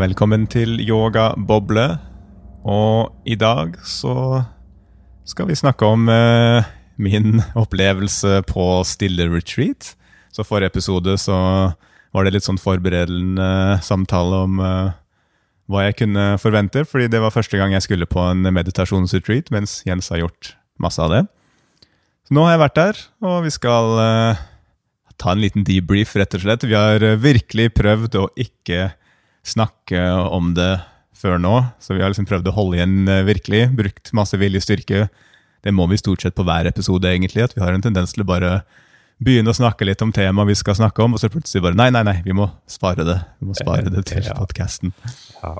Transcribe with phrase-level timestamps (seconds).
[0.00, 1.84] Velkommen til Yoga Boble.
[2.66, 4.42] Og i dag så
[5.28, 6.66] skal vi snakke om eh,
[6.98, 9.92] min opplevelse på Stille Retreat.
[10.34, 11.36] Så forrige episode så
[12.14, 14.96] var det litt sånn forberedende samtale om eh,
[15.70, 19.82] hva jeg kunne forvente, fordi det var første gang jeg skulle på en meditasjonsretreat, mens
[19.86, 21.22] Jens har gjort masse av det.
[22.26, 24.44] Så nå har jeg vært der, og vi skal eh,
[25.22, 26.66] ta en liten debrief, rett og slett.
[26.66, 28.90] Vi har eh, virkelig prøvd å ikke
[29.44, 30.00] snakke
[30.32, 30.72] om det
[31.14, 33.62] før nå, så vi har liksom prøvd å holde igjen eh, virkelig.
[33.78, 35.06] Brukt masse viljestyrke.
[35.64, 37.44] Det må vi stort sett på hver episode, egentlig.
[37.46, 38.58] At vi har en tendens til å bare
[39.24, 41.86] begynne å snakke litt om temaet vi skal snakke om, og så plutselig bare Nei,
[41.94, 43.20] nei, nei, vi må spare det.
[43.40, 44.34] Vi må spare det til Ja.
[44.36, 44.92] podkasten.
[45.40, 45.54] Ja.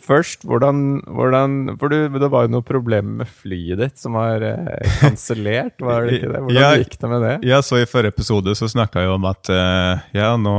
[0.00, 4.40] Først, hvordan, hvordan For du, det var jo noe problem med flyet ditt som var
[4.46, 6.40] eh, kansellert, var det ikke det?
[6.46, 6.70] Hvordan Ja.
[6.80, 7.34] gikk det med det?
[7.50, 10.54] Ja, så I forrige episode så snakka jeg om at eh, ja, nå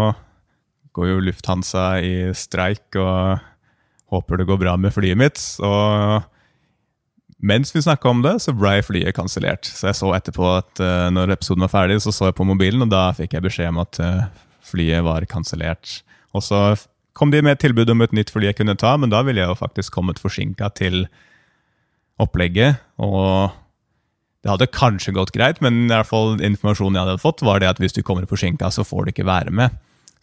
[0.95, 3.41] går jo Lufthansa i streik, og
[4.13, 5.41] håper det går bra med flyet mitt.
[5.65, 6.23] Og
[7.45, 9.67] mens vi snakka om det, så ble flyet kansellert.
[9.67, 12.85] Så jeg så etterpå at eh, når episoden var ferdig, så så jeg på mobilen,
[12.85, 14.23] og da fikk jeg beskjed om at eh,
[14.66, 15.99] flyet var kansellert.
[16.35, 16.61] Og så
[17.16, 19.43] kom de med et tilbud om et nytt fly jeg kunne ta, men da ville
[19.43, 21.05] jeg jo faktisk kommet forsinka til
[22.19, 22.79] opplegget.
[23.03, 23.51] og
[24.45, 27.66] det hadde kanskje gått greit, men i hvert fall informasjonen jeg hadde fått, var det
[27.71, 29.73] at hvis du kommer forsinka, så får du ikke være med.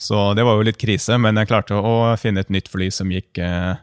[0.02, 3.12] Så det var jo litt krise, men jeg klarte å finne et nytt fly som
[3.14, 3.76] gikk eh,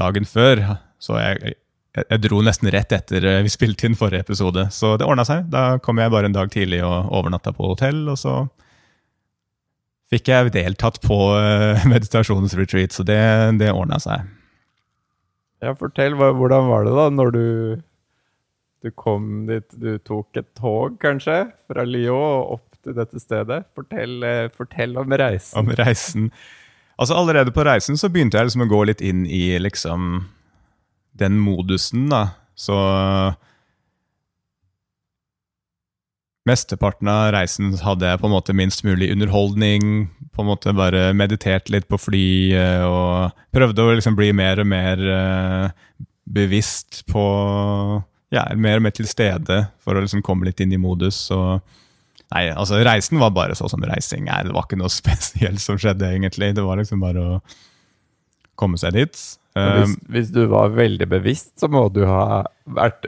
[0.00, 0.62] dagen før.
[1.02, 1.56] Så jeg,
[1.98, 5.44] jeg, dro nesten rett etter eh, vi spilte inn forrige episode, så det ordna seg.
[5.52, 8.38] Da kom jeg bare en dag tidlig og overnatta på hotell, og så
[10.14, 13.20] fikk jeg deltatt på eh, meditasjonsretreat, så det,
[13.60, 14.24] det ordna seg.
[15.60, 17.46] Ja, fortell, hvordan var det da når du,
[18.84, 23.64] du kom dit Du tok et tog, kanskje, fra Lyon og opp til dette stedet?
[23.76, 25.58] Fortell, eh, fortell om reisen.
[25.58, 26.30] om reisen.
[27.00, 30.28] Altså Allerede på reisen så begynte jeg liksom å gå litt inn i liksom
[31.18, 32.28] den modusen, da.
[32.54, 32.76] Så
[36.44, 40.10] Mesteparten av reisen hadde jeg på en måte minst mulig underholdning.
[40.36, 44.68] På en måte bare meditert litt på flyet og prøvde å liksom bli mer og
[44.68, 45.70] mer eh,
[46.28, 47.24] bevisst på
[48.34, 51.30] Ja, mer og mer til stede for å liksom komme litt inn i modus.
[51.32, 51.62] og
[52.32, 54.48] Nei, altså reisen var bare sånn som reising er.
[54.48, 56.54] Det var ikke noe spesielt som skjedde, egentlig.
[56.56, 57.38] Det var liksom bare å
[58.60, 59.14] komme seg dit.
[59.14, 63.06] Hvis, Um, hvis du var veldig bevisst, så må du ha vært,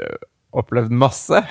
[0.56, 1.40] opplevd masse.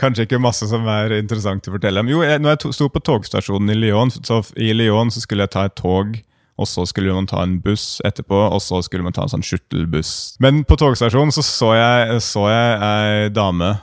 [0.00, 2.10] kanskje ikke masse som er interessant å fortelle om.
[2.10, 5.46] Jo, jeg, når jeg to, sto på togstasjonen i Lyon, så i Lyon så skulle
[5.46, 6.18] jeg ta et tog,
[6.56, 9.44] og så skulle man ta en buss etterpå, og så skulle man ta en sånn
[9.44, 10.12] skjuttelbuss.
[10.44, 13.74] Men på togstasjonen så, så jeg, så jeg ei dame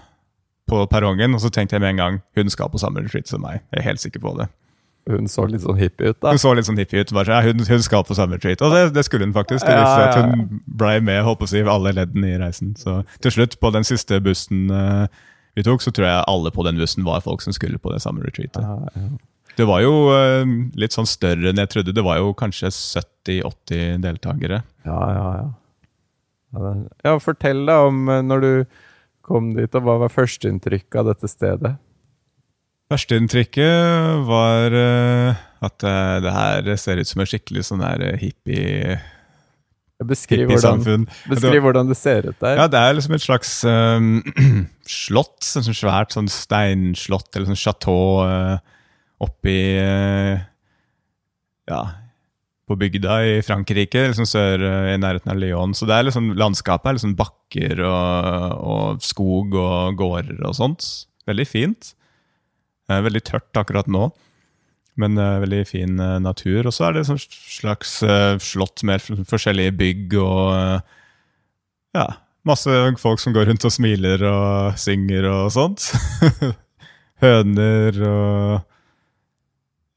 [0.74, 3.44] på perrongen, og så tenkte jeg med en gang hun skal på samme retreat som
[3.46, 3.62] meg.
[3.72, 4.50] Jeg er helt sikker på det.
[5.12, 6.32] Hun så litt sånn hippie ut, da.
[6.32, 7.12] Hun så litt sånn hippie ut.
[7.12, 8.62] Bare, så, ja, hun, hun skal på samme retreat.
[8.64, 9.66] Og det, det skulle hun faktisk.
[9.68, 12.72] Det viste at hun ble med håper jeg, alle leddene i reisen.
[12.80, 15.12] Så til slutt, på den siste bussen uh,
[15.60, 18.00] vi tok, så tror jeg alle på den bussen var folk som skulle på det
[18.06, 18.64] samme retreatet.
[18.64, 19.10] Ja, ja.
[19.60, 20.48] Det var jo uh,
[20.80, 21.94] litt sånn større enn jeg trodde.
[21.94, 24.64] Det var jo kanskje 70-80 deltakere.
[24.88, 25.52] Ja, ja, ja.
[27.04, 28.52] Ja, fortell da om eh, når du
[29.24, 31.74] kom dit, og hva var førsteinntrykket av dette stedet?
[32.92, 38.20] Førsteinntrykket var eh, at eh, det her ser ut som en skikkelig sånn der eh,
[38.22, 39.00] hippie,
[40.04, 42.58] Beskriv hvordan, beskriv hvordan det ser ut der.
[42.60, 44.18] Ja, det er liksom et slags um,
[44.90, 48.58] slott, sånn svært sånn steinslott, eller sånn chateau uh,
[49.24, 50.42] oppi uh,
[51.70, 51.84] Ja,
[52.74, 55.78] på bygda i Frankrike, liksom sør uh, i nærheten av Lyon.
[55.78, 60.90] Så det er liksom, landskapet er liksom bakker og, og skog og gårder og sånt.
[61.30, 61.94] Veldig fint.
[62.92, 64.10] Eh, veldig tørt akkurat nå.
[65.00, 66.68] Men eh, veldig fin eh, natur.
[66.68, 71.00] Og så er det sånn slags eh, slott med forskjellige bygg og eh,
[71.98, 72.08] ja,
[72.48, 75.90] masse folk som går rundt og smiler og synger og sånt.
[77.24, 78.73] Høner og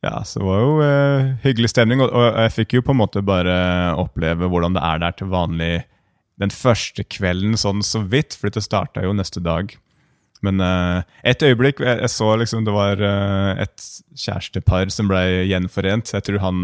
[0.07, 2.03] Ja, så det var jo uh, hyggelig stemning.
[2.05, 3.57] Og, og jeg fikk jo på en måte bare
[3.99, 5.73] oppleve hvordan det er der til vanlig
[6.41, 9.73] den første kvelden sånn så vidt, for det starta jo neste dag.
[10.45, 15.23] Men uh, et øyeblikk jeg, jeg så liksom det var uh, et kjærestepar som ble
[15.49, 16.13] gjenforent.
[16.13, 16.61] Jeg tror han,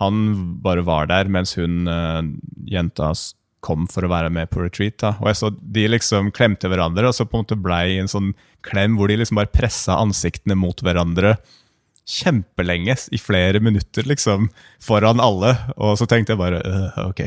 [0.00, 0.22] han
[0.64, 2.22] bare var der mens hun uh,
[2.70, 3.12] jenta
[3.60, 4.96] kom for å være med på retreat.
[5.02, 5.16] da.
[5.20, 8.08] Og jeg så De liksom klemte hverandre, og så på en måte ble i en
[8.08, 8.32] sånn
[8.64, 11.34] klem hvor de liksom bare pressa ansiktene mot hverandre
[12.08, 14.48] kjempelenge, i flere minutter, liksom,
[14.82, 15.52] foran alle.
[15.76, 17.20] Og så tenkte jeg bare øh, ok.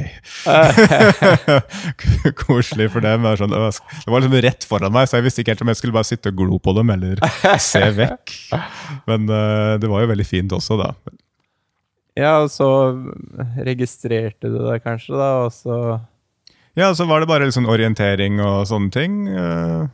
[2.43, 3.23] Koselig for dem.
[3.23, 3.69] Det var Sånn, øh,
[4.03, 6.09] det var liksom rett foran meg, så jeg visste ikke helt om jeg skulle bare
[6.09, 7.21] sitte og glo på dem eller
[7.63, 8.35] se vekk.
[9.09, 10.91] Men uh, det var jo veldig fint også, da.
[12.19, 12.67] Ja, og så
[13.65, 15.77] registrerte du deg kanskje, da, og så
[16.77, 19.23] Ja, så var det bare sånn orientering og sånne ting.
[19.29, 19.87] Uh,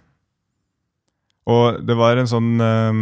[1.49, 2.99] Og det var en sånn eh,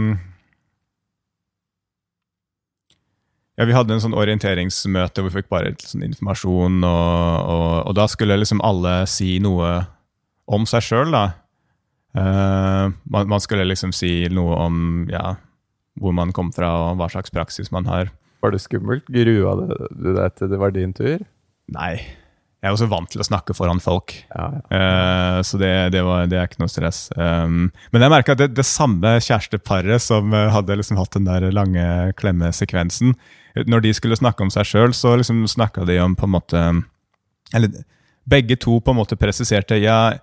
[3.58, 7.72] Ja, vi hadde en sånn orienteringsmøte hvor vi fikk bare litt sånn informasjon, og, og,
[7.90, 9.72] og da skulle liksom alle si noe
[10.54, 11.26] om seg sjøl, da.
[12.18, 14.78] Uh, man, man skulle liksom si noe om
[15.10, 15.36] ja,
[15.98, 18.14] hvor man kom fra, og hva slags praksis man har.
[18.46, 19.10] Var det skummelt?
[19.10, 21.26] Grua du deg til det var din tur?
[21.74, 21.96] Nei.
[22.58, 24.16] Jeg er også vant til å snakke foran folk.
[24.34, 24.62] Ja, ja.
[24.74, 27.04] Uh, så det, det, var, det er ikke noe stress.
[27.14, 31.28] Um, men jeg merka at det, det samme kjæresteparet som eh, hadde liksom hatt den
[31.30, 31.86] der lange
[32.18, 33.14] klemmesekvensen,
[33.70, 36.64] når de skulle snakke om seg sjøl, så liksom snakka de om på en måte
[37.56, 37.78] Eller
[38.28, 40.18] begge to på en måte presiserte ja,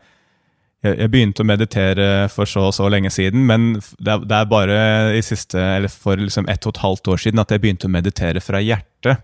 [0.85, 4.41] jeg, jeg begynte å meditere for så og så lenge siden, men det er, det
[4.41, 4.77] er bare
[5.17, 7.95] i siste, eller for liksom ett og et halvt år siden at jeg begynte å
[7.95, 9.23] meditere fra hjertet.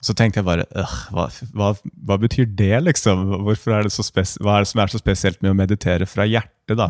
[0.00, 0.64] Så tenkte jeg bare
[1.12, 1.74] hva, hva,
[2.08, 3.26] hva betyr det, liksom?
[3.44, 4.04] Hvorfor er det så
[4.40, 6.88] hva er det som er så spesielt med å meditere fra hjertet, da?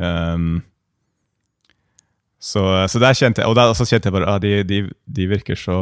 [0.00, 0.62] Um,
[2.38, 4.76] så, så der kjente jeg Og der, så kjente jeg bare at ah, de, de,
[5.10, 5.74] de virker så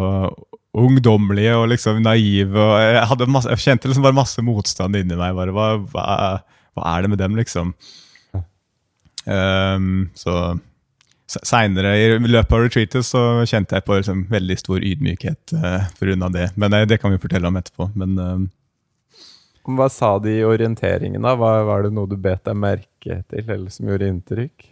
[0.76, 2.58] ungdommelige og liksom naive.
[2.58, 5.36] og Jeg, masse, jeg kjente liksom bare masse motstand inni meg.
[5.36, 6.08] bare, hva,
[6.76, 7.72] hva er det med dem, liksom?
[9.26, 10.56] Um, så
[11.26, 16.28] Seinere i løpet av retreatet så kjente jeg på liksom veldig stor ydmykhet uh, pga.
[16.30, 16.50] det.
[16.54, 17.88] Men det, det kan vi fortelle om etterpå.
[17.98, 18.44] Men uh,
[19.66, 21.34] Hva sa de i orienteringen, da?
[21.38, 24.68] Var, var det noe du bet deg merke til, eller som gjorde inntrykk?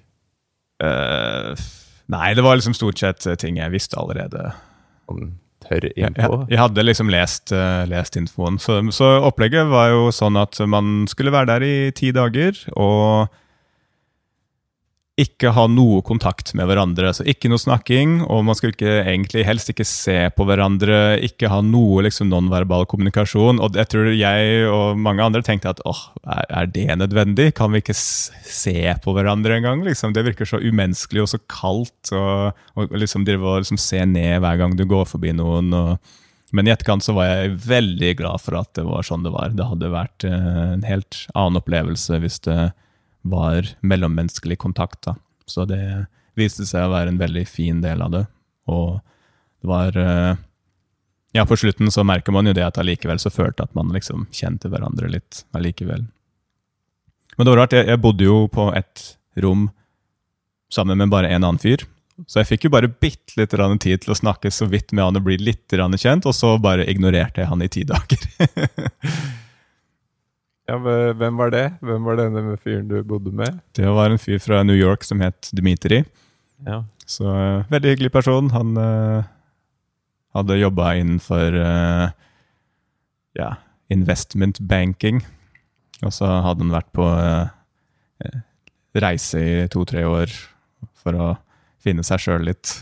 [0.85, 1.67] uh,
[2.15, 4.53] Nei, det var liksom stort sett ting jeg visste allerede.
[5.11, 5.33] Om
[5.65, 6.37] tørr info?
[6.45, 8.61] jeg, jeg hadde liksom lest, uh, lest infoen.
[8.63, 12.61] Så, så opplegget var jo sånn at man skulle være der i ti dager.
[12.77, 13.33] og
[15.21, 17.13] ikke ha noe kontakt med hverandre.
[17.15, 21.21] Så ikke noe snakking, og man skulle ikke, egentlig helst ikke se på hverandre.
[21.23, 23.61] Ikke ha noe liksom nonverbal kommunikasjon.
[23.63, 27.53] Og jeg tror jeg og mange andre tenkte at åh, er det nødvendig?
[27.55, 29.87] Kan vi ikke se på hverandre engang?
[29.87, 30.17] Liksom?
[30.17, 32.11] Det virker så umenneskelig og så kaldt.
[32.11, 35.71] Og, og liksom drive og liksom se ned hver gang du går forbi noen.
[35.79, 36.15] Og,
[36.51, 39.55] men i etterkant så var jeg veldig glad for at det var sånn det var.
[39.55, 42.73] Det hadde vært eh, en helt annen opplevelse hvis det
[43.25, 45.03] var mellommenneskelig kontakt.
[45.03, 45.17] da.
[45.47, 46.07] Så det
[46.37, 48.25] viste seg å være en veldig fin del av det.
[48.71, 48.99] Og
[49.61, 50.35] det var eh,
[51.35, 54.29] Ja, på slutten så merker man jo det at allikevel så følte at man liksom
[54.31, 56.05] kjente hverandre litt allikevel.
[57.37, 59.09] Men det var rart, jeg, jeg bodde jo på et
[59.43, 59.67] rom
[60.73, 61.83] sammen med bare en annen fyr.
[62.31, 65.19] Så jeg fikk jo bare bitte litt tid til å snakke så vidt med han
[65.19, 68.29] og bli litt kjent, og så bare ignorerte jeg han i ti dager.
[70.69, 71.65] Ja, hve- Hvem var det?
[71.85, 73.59] Hvem var denne fyren du bodde med?
[73.77, 76.05] Det var en fyr fra New York som het Dmitri.
[76.67, 76.83] Ja.
[77.05, 78.49] Så eh, veldig hyggelig person.
[78.55, 79.25] Han uh,
[80.35, 82.07] hadde jobba innenfor uh,
[83.37, 83.51] ja,
[83.93, 85.21] investment banking.
[86.05, 88.41] Og så hadde han vært på eh,
[89.05, 90.33] reise i to-tre år
[91.05, 91.29] for å
[91.85, 92.73] finne seg sjøl litt.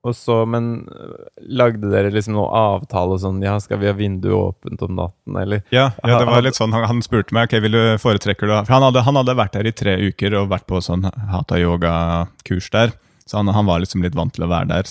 [0.00, 1.16] Og så, men øh,
[1.52, 5.60] lagde dere liksom noe avtale sånn Ja, skal vi ha vinduet åpent om natten, eller?
[5.74, 8.54] Ja, ja det var litt sånn, han, han spurte meg ok, vil du foretrekker du
[8.54, 12.70] for han hadde, han hadde vært der i tre uker og vært på sånn hatha-yoga-kurs
[12.72, 12.96] der.
[13.30, 14.88] Så han, han var liksom litt vant til å være der.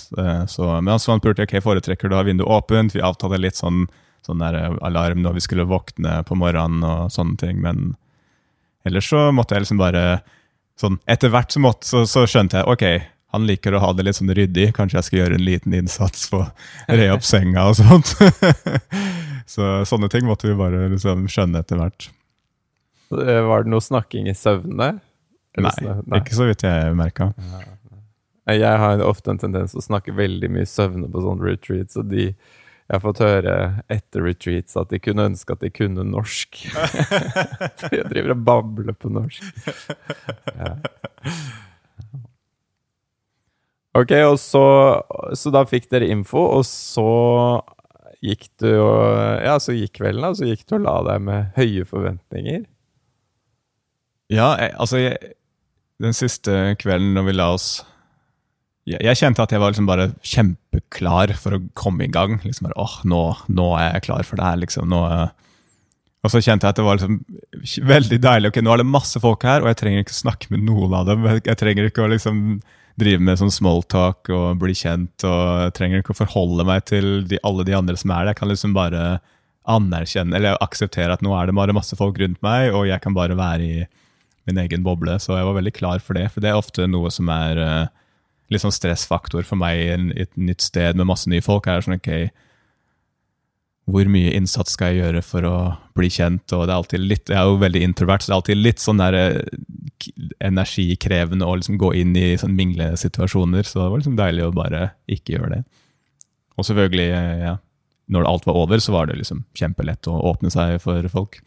[0.48, 2.94] Så, men altså, han spurte ok, foretrekker du å ha vinduet åpent.
[2.96, 3.82] Vi avtalte litt sånn,
[4.24, 7.60] sånn der eh, alarm når vi skulle våkne på morgenen og sånne ting.
[7.66, 7.98] Men
[8.88, 10.22] ellers så måtte jeg liksom bare
[10.80, 12.86] sånn, Etter hvert så, måtte, så, så skjønte jeg ok,
[13.34, 14.72] han liker å ha det litt sånn ryddig.
[14.78, 18.16] Kanskje jeg skal gjøre en liten innsats på å re opp senga og sånt.
[19.54, 22.10] så sånne ting måtte vi bare liksom skjønne etter hvert.
[23.14, 24.96] Øh, Var det noe snakking i søvne?
[25.60, 27.32] Nei, Nei, ikke så vidt jeg merka.
[28.50, 32.10] Jeg har ofte en tendens til å snakke veldig mye søvne på sånne retreats, og
[32.10, 32.32] de
[32.90, 33.56] jeg har fått høre
[33.94, 36.64] etter retreats at de kunne ønske at de kunne norsk.
[37.84, 39.46] For jeg driver og babler på norsk.
[40.58, 40.74] Ja.
[43.98, 44.64] Ok, og så,
[45.34, 47.10] så da fikk dere info, og så
[48.22, 50.34] gikk du og Ja, så gikk kvelden, da.
[50.38, 52.66] Så gikk du og la deg med høye forventninger.
[54.30, 55.34] Ja, jeg, altså jeg,
[56.00, 57.70] Den siste kvelden når vi la oss
[58.90, 62.40] jeg, jeg kjente at jeg var liksom bare kjempeklar for å komme i gang.
[62.42, 63.22] Liksom bare, åh, nå,
[63.54, 64.90] nå er jeg klar for det her, liksom.
[64.90, 65.28] Nå, eh».
[66.26, 68.50] og så kjente jeg at det var liksom veldig deilig.
[68.50, 71.06] Ok, nå er det masse folk her, og jeg trenger ikke snakke med noen av
[71.12, 71.28] dem.
[71.38, 72.42] Jeg trenger ikke å liksom
[73.00, 75.26] drive med sånn smalltalk og bli kjent.
[75.28, 78.34] og trenger ikke å forholde meg til de, alle de andre som er der.
[78.34, 79.04] Jeg kan liksom bare
[79.70, 83.16] anerkjenne, eller akseptere at nå er det bare masse folk rundt meg, og jeg kan
[83.18, 83.88] bare være i
[84.50, 85.18] min egen boble.
[85.22, 87.90] Så jeg var veldig klar for det, for det er ofte noe som er eh,
[88.50, 91.68] litt sånn stressfaktor for meg i et nytt sted med masse nye folk.
[91.68, 92.32] er sånn, ok,
[93.94, 95.56] hvor mye innsats skal jeg gjøre for å
[95.98, 96.46] bli kjent?
[96.56, 98.84] og det er alltid litt, Jeg er jo veldig introvert, så det er alltid litt
[98.84, 99.40] sånn der eh,
[100.46, 103.66] energikrevende å liksom gå inn i sånn minglesituasjoner.
[103.68, 105.64] Så det var liksom deilig å bare ikke gjøre det.
[106.60, 107.58] Og selvfølgelig, eh, ja,
[108.10, 111.42] når alt var over, så var det liksom kjempelett å åpne seg for folk.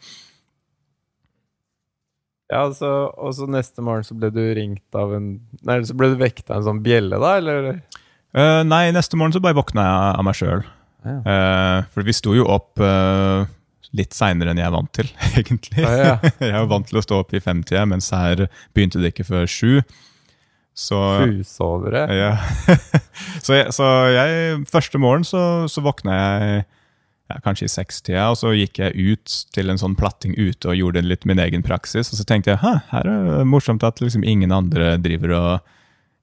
[2.51, 5.27] Ja, altså, og så neste morgen så ble du ringt av en
[5.65, 7.81] Nei, så ble du vekket av en sånn bjelle, da, eller?
[8.33, 10.63] Uh, nei, neste morgen så bare våkna jeg av meg sjøl.
[11.03, 11.83] Ja.
[11.91, 13.43] for vi sto jo opp uh,
[13.97, 15.83] litt seinere enn jeg er vant til, egentlig.
[15.83, 16.15] Ja, ja.
[16.47, 19.49] jeg er vant til å stå opp i femtida, mens her begynte det ikke før
[19.49, 19.73] sju.
[20.73, 22.07] Så Husovere.
[22.17, 22.31] Ja.
[23.45, 26.63] så, jeg, så jeg Første morgen så, så våkna jeg
[27.29, 30.79] ja, kanskje i sekstida, og så gikk jeg ut til en sånn platting ute og
[30.79, 32.09] gjorde litt min egen praksis.
[32.09, 35.75] Og så tenkte jeg hæ, her er det morsomt at liksom ingen andre driver og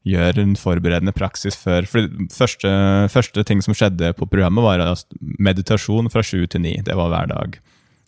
[0.08, 1.84] gjør en forberedende praksis før.
[1.88, 2.70] For første,
[3.12, 6.78] første ting som skjedde på programmet, var meditasjon fra sju til ni.
[6.84, 7.58] Det var hver dag.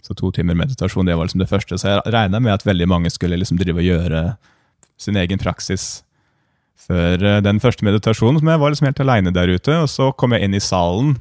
[0.02, 1.78] Så to timer meditasjon, det var liksom det første.
[1.78, 4.25] Så jeg regna med at veldig mange skulle liksom drive og gjøre
[5.00, 6.02] sin egen praksis
[6.82, 9.76] før eh, den første meditasjonen, men jeg var liksom helt aleine der ute.
[9.84, 11.14] Og så kom jeg inn i salen,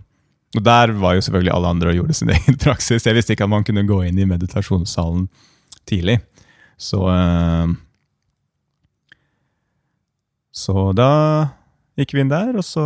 [0.57, 3.05] og der var jo selvfølgelig alle andre og gjorde sin egen praksis.
[3.05, 5.27] Jeg visste ikke at man kunne gå inn i meditasjonssalen
[5.89, 6.17] tidlig.
[6.81, 7.77] Så eh,
[10.51, 11.11] Så da
[11.99, 12.85] gikk vi inn der, og så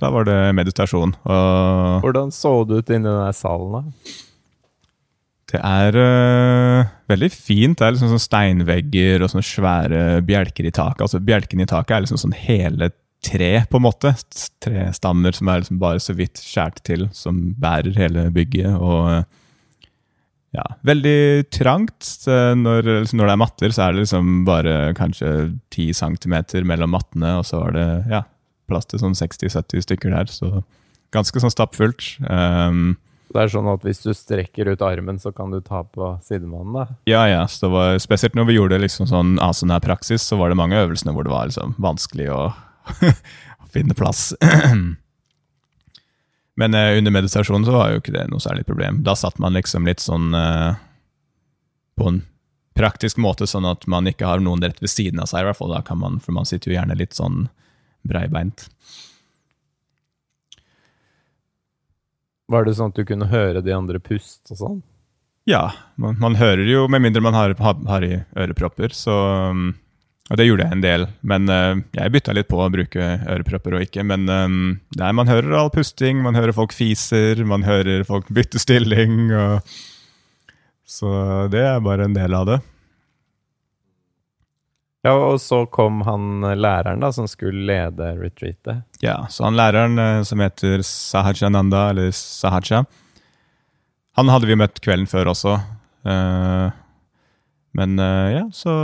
[0.00, 1.12] Da var det meditasjon.
[1.28, 4.14] Og Hvordan så det ut inni den salen, da?
[5.50, 7.78] Det er øh, veldig fint.
[7.78, 11.02] Det er liksom sånn steinvegger og sånne svære bjelker i taket.
[11.04, 14.14] Altså Bjelkene i taket er liksom sånn hele tre, på en måte.
[14.62, 18.78] Trestammer som er liksom bare så vidt skjært til, som bærer hele bygget.
[18.78, 19.39] Og øh,
[20.56, 22.08] ja, veldig trangt.
[22.26, 25.30] Når, liksom, når det er matter, så er det liksom bare kanskje
[25.70, 28.24] 10 centimeter mellom mattene, og så var det ja,
[28.70, 30.30] plass til sånn 60-70 stykker der.
[30.32, 30.62] Så
[31.14, 32.16] ganske sånn stappfullt.
[32.26, 32.96] Um,
[33.30, 36.74] Det er sånn at hvis du strekker ut armen, så kan du ta på sidemannen,
[36.80, 36.86] da.
[37.06, 37.44] Ja, ja.
[37.46, 40.78] Så det var, spesielt når vi gjorde liksom sånn asenær praksis, så var det mange
[40.82, 42.40] øvelsene hvor det var liksom vanskelig å
[43.74, 44.32] finne plass.
[46.58, 49.02] Men eh, under meditasjonen så var jo ikke det noe særlig problem.
[49.06, 50.74] Da satt man liksom litt sånn eh,
[52.00, 52.22] på en
[52.76, 55.42] praktisk måte, sånn at man ikke har noen rett ved siden av seg.
[55.42, 57.48] i hvert fall da kan man, For man sitter jo gjerne litt sånn
[58.06, 58.68] breibeint.
[62.50, 64.80] Var det sånn at du kunne høre de andre puste og sånn?
[65.48, 69.14] Ja, man, man hører jo, med mindre man har, har, har i ørepropper, så
[69.50, 69.70] um,
[70.30, 73.74] Og det gjorde jeg en del, men uh, jeg bytta litt på å bruke ørepropper
[73.74, 74.04] og ikke.
[74.06, 74.58] Men um,
[75.00, 79.32] nei, man hører all pusting, man hører folk fiser, man hører folk bytte stilling.
[79.34, 79.72] Og,
[80.86, 81.10] så
[81.50, 82.60] det er bare en del av det.
[85.02, 88.84] Ja, og så kom han læreren da, som skulle lede retreatet.
[89.00, 92.84] Ja, så han læreren eh, som heter Sahajananda, eller Sahaja,
[94.18, 95.56] han hadde vi møtt kvelden før også.
[96.04, 96.68] Uh,
[97.76, 98.74] men uh, ja, så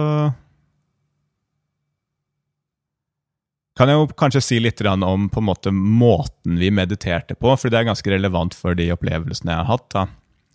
[3.76, 7.68] Kan jeg jo kanskje si litt om på en måte måten vi mediterte på, for
[7.68, 9.90] det er ganske relevant for de opplevelsene jeg har hatt.
[9.92, 10.06] da.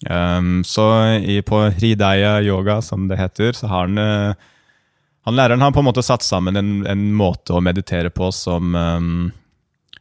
[0.09, 0.87] Um, så
[1.21, 4.47] i, på Hridaya yoga, som det heter, så har han eh,
[5.27, 8.73] han læreren har på en måte satt sammen en, en måte å meditere på som
[8.73, 9.29] um,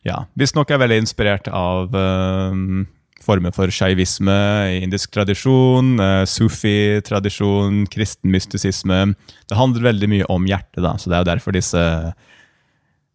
[0.07, 2.87] ja, visstnok er veldig inspirert av um,
[3.21, 4.37] former for shaivisme
[4.73, 9.03] i indisk tradisjon, uh, sufi-tradisjon, kristen mystisisme.
[9.45, 11.85] Det handler veldig mye om hjertet, da, så det er jo derfor disse,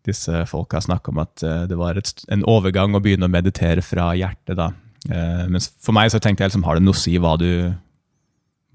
[0.08, 3.84] disse folka snakker om at uh, det var et, en overgang å begynne å meditere
[3.86, 4.58] fra hjertet.
[4.60, 4.72] da.
[5.06, 7.50] Men for meg så tenkte jeg liksom, har det noe å si hva du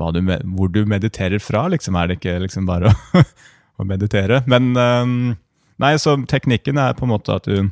[0.01, 0.23] hva du,
[0.57, 1.99] hvor du mediterer fra, liksom.
[1.99, 3.25] Er det ikke liksom bare å,
[3.81, 4.41] å meditere?
[4.51, 5.19] Men ehm,
[5.83, 7.71] nei, så teknikken er på en måte at du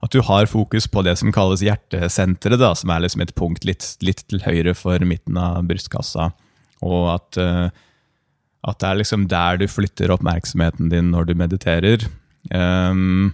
[0.00, 3.66] at du har fokus på det som kalles hjertesenteret, da, som er liksom et punkt
[3.68, 6.30] litt, litt til høyre for midten av brystkassa.
[6.80, 7.66] Og at, eh,
[8.64, 12.08] at det er liksom der du flytter oppmerksomheten din når du mediterer.
[12.54, 13.32] Ehm,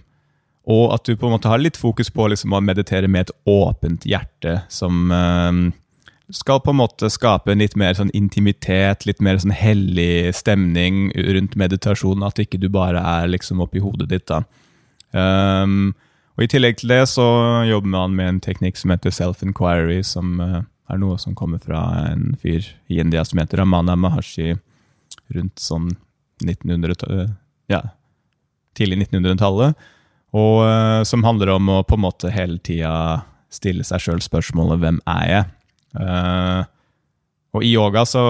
[0.67, 3.35] og at du på en måte har litt fokus på liksom å meditere med et
[3.47, 5.61] åpent hjerte, som ehm,
[6.33, 11.55] skal på en måte skape litt mer sånn intimitet, litt mer sånn hellig stemning rundt
[11.59, 12.25] meditasjonen.
[12.27, 14.27] At ikke du bare er liksom oppi hodet ditt.
[14.27, 14.41] da.
[15.15, 15.93] Um,
[16.35, 17.27] og I tillegg til det så
[17.65, 20.59] jobber man med en teknikk som heter self-inquiry, som uh,
[20.91, 24.57] er noe som kommer fra en fyr i India som heter Ramana Maharshi
[25.33, 25.93] rundt sånn
[26.43, 27.33] 1900
[27.71, 27.81] ja,
[28.77, 29.87] tidlig 1900-tallet.
[30.37, 34.81] Og uh, som handler om å på en måte hele tida stille seg sjøl spørsmålet
[34.81, 35.53] 'Hvem er jeg?'
[35.97, 36.63] Uh,
[37.55, 38.21] og i yoga så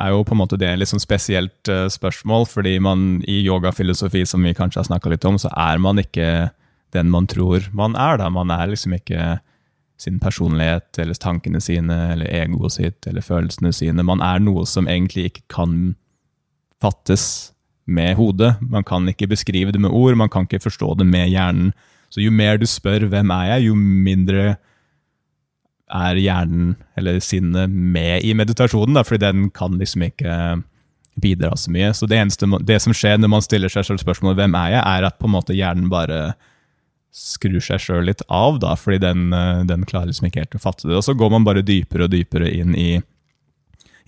[0.00, 3.40] er jo på en måte det et litt sånn spesielt uh, spørsmål, fordi man i
[3.44, 6.50] yogafilosofi, som vi kanskje har snakka litt om, så er man ikke
[6.96, 8.18] den man tror man er.
[8.18, 8.28] da.
[8.28, 9.38] Man er liksom ikke
[10.00, 14.04] sin personlighet eller tankene sine eller egoet sitt eller følelsene sine.
[14.06, 15.74] Man er noe som egentlig ikke kan
[16.80, 17.52] fattes
[17.90, 18.54] med hodet.
[18.62, 21.72] Man kan ikke beskrive det med ord, man kan ikke forstå det med hjernen.
[22.10, 24.56] Så jo mer du spør 'hvem er jeg', jo mindre
[25.90, 30.62] er hjernen eller sinnet med i meditasjonen, da, fordi den kan liksom ikke
[31.20, 31.90] bidra så mye.
[31.94, 34.86] Så det, eneste, det som skjer når man stiller seg selv spørsmålet 'hvem er jeg',
[34.86, 36.34] er at på en måte hjernen bare
[37.10, 40.62] skrur seg sjøl litt av, da, fordi den, eh, den, klarer liksom ikke helt å
[40.62, 40.96] fatte det.
[40.96, 43.02] Og så går man bare dypere og dypere inn i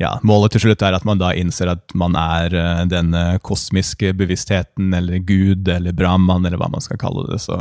[0.01, 3.13] ja, Målet til slutt er at man da innser at man er uh, den
[3.45, 7.41] kosmiske bevisstheten, eller Gud, eller Brahman, eller hva man skal kalle det.
[7.45, 7.61] Så,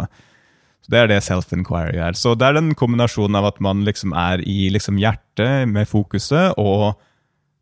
[0.82, 2.18] så Det er det self-inquiry er.
[2.18, 6.58] Så det er den kombinasjonen av at man liksom er i liksom hjertet med fokuset,
[6.58, 6.96] og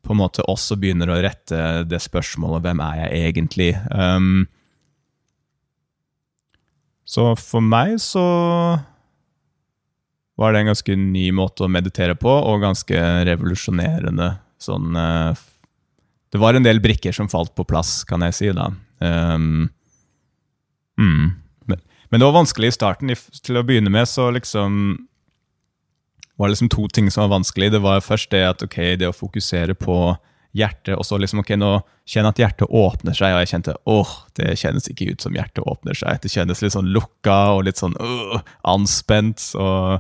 [0.05, 4.47] på en måte også begynner å rette det spørsmålet 'Hvem er jeg egentlig?' Um,
[7.09, 8.23] så for meg så
[10.39, 14.29] var det en ganske ny måte å meditere på, og ganske revolusjonerende.
[14.59, 15.31] Sånn uh,
[16.29, 18.69] Det var en del brikker som falt på plass, kan jeg si, da.
[18.99, 19.69] Um,
[20.99, 21.27] mm.
[21.65, 23.13] men, men, det var vanskelig i starten.
[23.15, 24.97] Til å begynne med så liksom
[26.39, 27.71] var det liksom to ting som var vanskelig.
[27.73, 30.15] Det var først det at ok, det å fokusere på
[30.55, 31.71] hjertet, og så liksom ok, nå
[32.09, 35.61] kjenner at hjertet åpner seg, og jeg kjente åh, det kjennes ikke ut som hjertet
[35.67, 36.21] åpner seg.
[36.23, 38.39] Det kjennes litt sånn lukka og litt sånn uh,
[38.71, 39.51] anspent.
[39.59, 39.99] og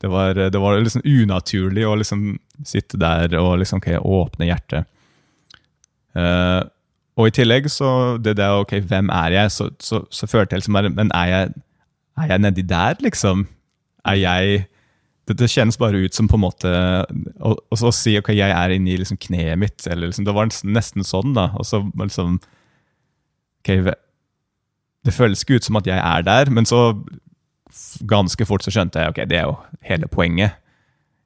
[0.00, 2.34] det var, det var liksom unaturlig å liksom
[2.66, 4.88] sitte der og liksom okay, åpne hjertet.
[6.16, 6.64] Uh,
[7.20, 10.62] og i tillegg, så det der ok, hvem er jeg, så, så, så følte jeg
[10.62, 11.54] liksom bare Men er jeg,
[12.18, 13.44] er jeg nedi der, liksom?
[14.08, 14.62] Er jeg
[15.28, 16.70] det, det, kjennes bare ut som på en måte
[17.38, 19.84] å, å si ok, jeg er inni liksom kneet mitt.
[19.86, 21.50] eller liksom, Det var nesten sånn, da.
[21.60, 22.38] Og så liksom
[23.60, 23.92] ok,
[25.04, 26.94] Det føles ikke ut som at jeg er der, men så
[28.08, 29.56] ganske fort så skjønte jeg ok, det er jo
[29.86, 30.58] hele poenget.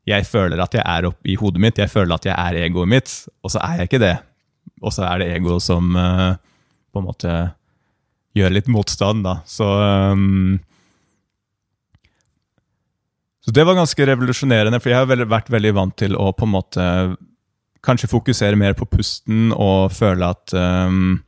[0.08, 3.12] Jeg føler at jeg er oppi hodet mitt, jeg føler at jeg er egoet mitt,
[3.42, 4.16] og så er jeg ikke det.
[4.84, 6.36] Og så er det egoet som uh,
[6.92, 7.34] på en måte
[8.36, 9.38] gjør litt motstand, da.
[9.48, 10.58] Så um,
[13.44, 16.54] så det var ganske revolusjonerende, for jeg har vært veldig vant til å på en
[16.54, 16.84] måte
[17.84, 21.18] kanskje fokusere mer på pusten og føle at um,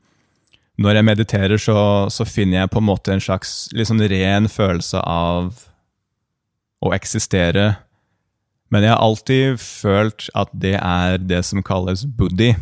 [0.77, 1.79] når jeg mediterer, så,
[2.13, 5.55] så, finner jeg på en måte en slags sånn ren følelse av
[6.85, 7.71] å eksistere.
[8.69, 12.53] Men jeg har alltid følt at det er det som kalles buddhi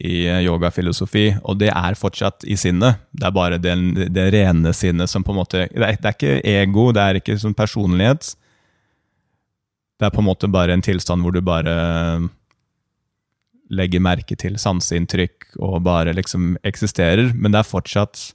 [0.00, 3.00] i yogafilosofi, og det er fortsatt i sinnet.
[3.12, 3.74] Det er bare det,
[4.12, 7.20] det rene sinnet som på en måte Det er, det er ikke ego, det er
[7.20, 8.32] ikke sånn personlighet
[10.02, 11.72] det er på en måte bare en tilstand hvor du bare
[13.70, 18.32] legger merke til sanseinntrykk og bare liksom eksisterer, men det er fortsatt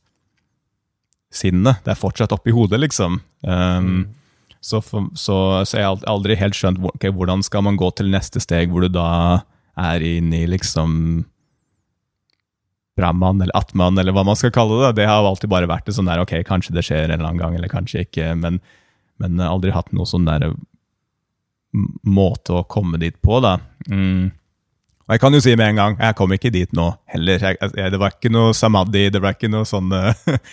[1.33, 1.83] sinnet.
[1.85, 3.19] Det er fortsatt oppi hodet, liksom.
[3.43, 4.03] Um, mm.
[4.61, 5.37] så, for, så,
[5.67, 8.85] så, jeg har aldri helt skjønt okay, hvordan skal man gå til neste steg, hvor
[8.85, 9.43] du da
[9.77, 10.95] er inne i liksom
[12.97, 14.95] Brahman eller Atman, eller hva man skal kalle det.
[15.01, 17.43] Det har alltid bare vært det sånn der, ok, kanskje det skjer en eller annen
[17.43, 18.57] gang, eller kanskje ikke, men,
[19.21, 20.49] men aldri hatt noe sånn der
[22.07, 23.57] måte å komme dit på, da.
[23.91, 24.31] Mm.
[25.07, 27.39] Og jeg kan jo si med en gang, jeg kom ikke dit nå heller.
[27.39, 30.01] Jeg, jeg, det var ikke noe samadhi, det var ikke noe sånne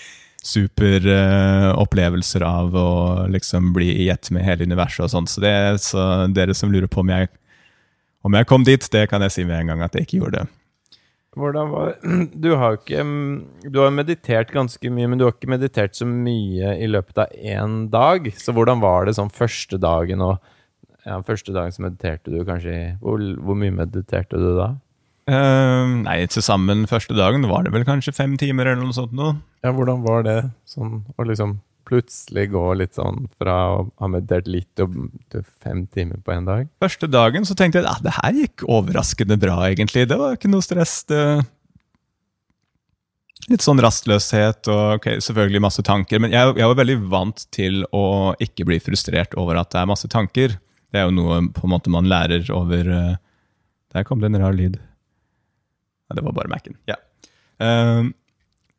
[0.54, 2.90] superopplevelser uh, av å
[3.34, 5.26] liksom bli i ett med hele universet og sånn.
[5.30, 7.32] Så, det, så dere som lurer på om jeg,
[8.22, 10.44] om jeg kom dit, det kan jeg si med en gang at jeg ikke gjorde
[10.44, 10.46] det.
[11.34, 11.96] Hvordan var
[12.46, 13.02] Du har ikke
[13.66, 17.34] Du har meditert ganske mye, men du har ikke meditert så mye i løpet av
[17.34, 18.30] én dag.
[18.38, 20.38] Så hvordan var det sånn første dagen og
[21.04, 24.74] ja, Første dagen så mediterte du kanskje Hvor, hvor mye mediterte du da?
[25.24, 29.14] Uh, nei, til sammen første dagen var det vel kanskje fem timer eller noe sånt
[29.16, 29.38] noe.
[29.64, 30.36] Ja, hvordan var det
[30.68, 36.20] sånn å liksom plutselig gå litt sånn fra å ha meditert litt til fem timer
[36.24, 36.68] på én dag?
[36.82, 40.06] Første dagen så tenkte jeg at det her gikk overraskende bra, egentlig.
[40.10, 41.02] Det var ikke noe stress.
[41.08, 41.22] det
[43.52, 46.20] Litt sånn rastløshet og okay, selvfølgelig masse tanker.
[46.22, 49.90] Men jeg, jeg, var veldig vant til å ikke bli frustrert over at det er
[49.90, 50.56] masse tanker.
[50.94, 53.14] Det er jo noe på en måte man lærer over uh,
[53.94, 54.76] Der kom det en rar lyd.
[56.06, 56.76] Ja, det var bare Mac-en.
[56.86, 57.00] Ja.
[57.58, 58.12] Uh,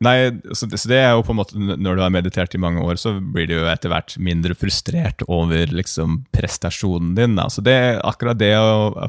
[0.05, 0.15] nei,
[0.55, 2.83] så det, så det, er jo på en måte Når du har meditert i mange
[2.83, 7.35] år, så blir du jo etter hvert mindre frustrert over liksom prestasjonen din.
[7.35, 7.49] Da.
[7.51, 8.55] Så det, akkurat det,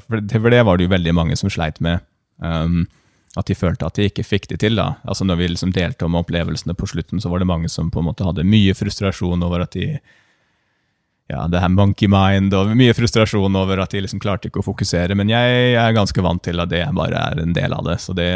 [0.08, 2.02] for det var det jo veldig mange som sleit med.
[2.42, 2.88] Um,
[3.36, 4.78] at de følte at de ikke fikk det til.
[4.80, 4.96] da.
[5.04, 8.00] Altså Når vi liksom delte om opplevelsene på slutten, så var det mange som på
[8.00, 9.98] en måte hadde mye frustrasjon over at de
[11.26, 14.66] ja, det her monkey mind og mye frustrasjon over at de liksom klarte ikke å
[14.66, 15.16] fokusere.
[15.18, 17.98] Men jeg er ganske vant til at det bare er en del av det.
[18.02, 18.30] Så det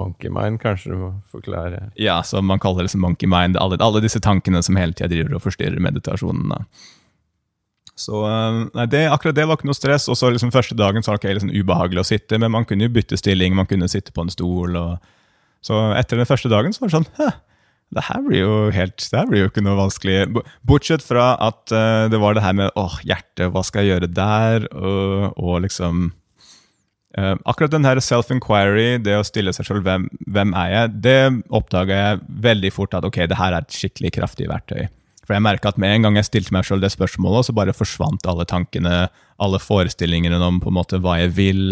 [0.00, 1.86] Monkey mind, kanskje du må forklare.
[2.00, 3.56] Ja, så man kaller det liksom monkey mind.
[3.60, 6.52] Alle, alle disse tankene som hele tida driver og forstyrrer meditasjonen.
[6.52, 6.64] da.
[7.98, 10.08] Så eh, nei, det, akkurat det var ikke noe stress.
[10.12, 12.68] Og så liksom første dagen så var det okay, liksom ubehagelig å sitte, men man
[12.68, 14.76] kunne jo bytte stilling, man kunne sitte på en stol.
[14.80, 17.32] og Så etter den første dagen så var det sånn
[17.92, 20.42] det her blir jo helt, det her blir jo ikke noe vanskelig.
[20.68, 24.10] Bortsett fra at eh, det var det her med åh, hjertet, hva skal jeg gjøre
[24.16, 24.66] der?
[24.72, 26.08] Og, og liksom
[27.18, 31.20] uh, Akkurat den her self-inquiry, det å stille seg selv hvem, hvem er jeg, det
[31.52, 34.86] oppdaga jeg veldig fort at ok, det her er et skikkelig kraftig verktøy.
[35.22, 37.76] For jeg merka at med en gang jeg stilte meg selv det spørsmålet, så bare
[37.76, 39.04] forsvant alle tankene,
[39.42, 41.62] alle forestillingene om på en måte hva jeg vil,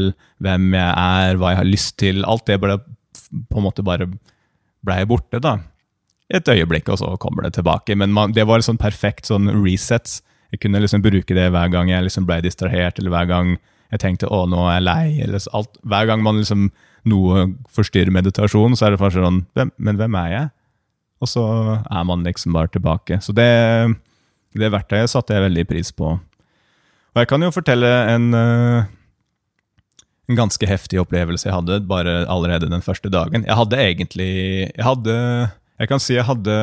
[0.44, 2.22] hvem jeg er, hva jeg har lyst til.
[2.28, 2.76] Alt det ble
[3.50, 4.06] på en måte bare
[4.86, 5.56] blei borte, da.
[6.30, 7.96] Et øyeblikk, og så kommer det tilbake.
[7.98, 10.20] Men man, det var sånn perfekt sånn reset.
[10.54, 13.56] Jeg kunne liksom bruke det hver gang jeg liksom ble distrahert, eller hver gang
[13.90, 15.04] jeg tenkte å, nå er jeg lei.
[15.24, 15.74] eller alt.
[15.82, 16.70] Hver gang man liksom
[17.10, 20.50] noe forstyrrer meditasjon, så er det først sånn hvem, Men hvem er jeg?
[21.20, 21.44] Og så
[21.82, 23.20] er man liksom bare tilbake.
[23.20, 23.50] Så det,
[24.56, 26.14] det verktøyet satte jeg veldig pris på.
[27.10, 28.30] Og jeg kan jo fortelle en,
[30.30, 33.44] en ganske heftig opplevelse jeg hadde bare allerede den første dagen.
[33.44, 34.30] Jeg hadde egentlig
[34.70, 35.16] Jeg hadde
[35.80, 36.56] Jeg kan si jeg hadde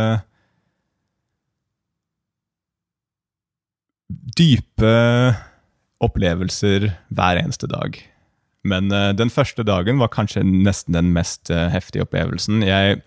[4.37, 4.91] dype
[6.05, 7.97] opplevelser hver eneste dag.
[8.67, 12.61] Men uh, den første dagen var kanskje nesten den mest uh, heftige opplevelsen.
[12.65, 13.01] Jeg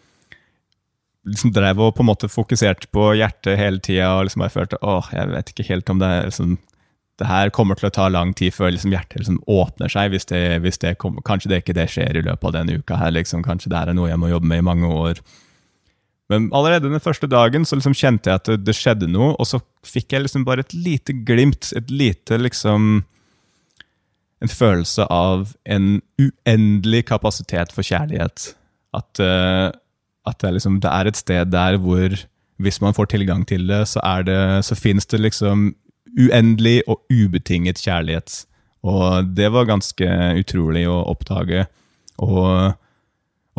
[1.28, 4.80] liksom drev og på en måte fokuserte på hjertet hele tida og liksom bare følte
[4.80, 6.54] åh, jeg vet ikke helt om det liksom,
[7.20, 10.14] det her kommer til å ta lang tid før liksom hjertet liksom åpner seg.
[10.14, 12.96] hvis det, hvis det kommer, Kanskje det ikke det skjer i løpet av denne uka.
[12.96, 15.20] her, liksom, Kanskje det er noe jeg må jobbe med i mange år.
[16.30, 19.48] Men allerede den første dagen så liksom kjente jeg at det, det skjedde noe, og
[19.48, 23.02] så fikk jeg liksom bare et lite glimt, et lite liksom
[24.40, 28.54] En følelse av en uendelig kapasitet for kjærlighet.
[28.96, 29.68] At, uh,
[30.24, 32.14] at det, er liksom, det er et sted der hvor
[32.56, 35.74] hvis man får tilgang til det, så, er det, så finnes det liksom
[36.16, 38.46] uendelig og ubetinget kjærlighet.
[38.80, 40.08] Og det var ganske
[40.40, 41.66] utrolig å oppdage.
[42.24, 42.72] Og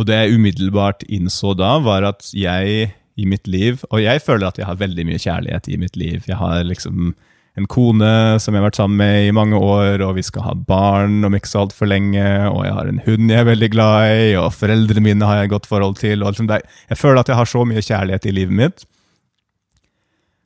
[0.02, 4.48] og det jeg umiddelbart innså da, var at jeg i mitt liv Og jeg føler
[4.48, 6.24] at jeg har veldig mye kjærlighet i mitt liv.
[6.30, 7.12] Jeg har liksom
[7.60, 10.54] en kone som jeg har vært sammen med i mange år, og vi skal ha
[10.56, 14.12] barn om ikke så altfor lenge, og jeg har en hund jeg er veldig glad
[14.14, 16.24] i, og foreldrene mine har jeg et godt forhold til.
[16.24, 18.86] liksom det, Jeg føler at jeg har så mye kjærlighet i livet mitt.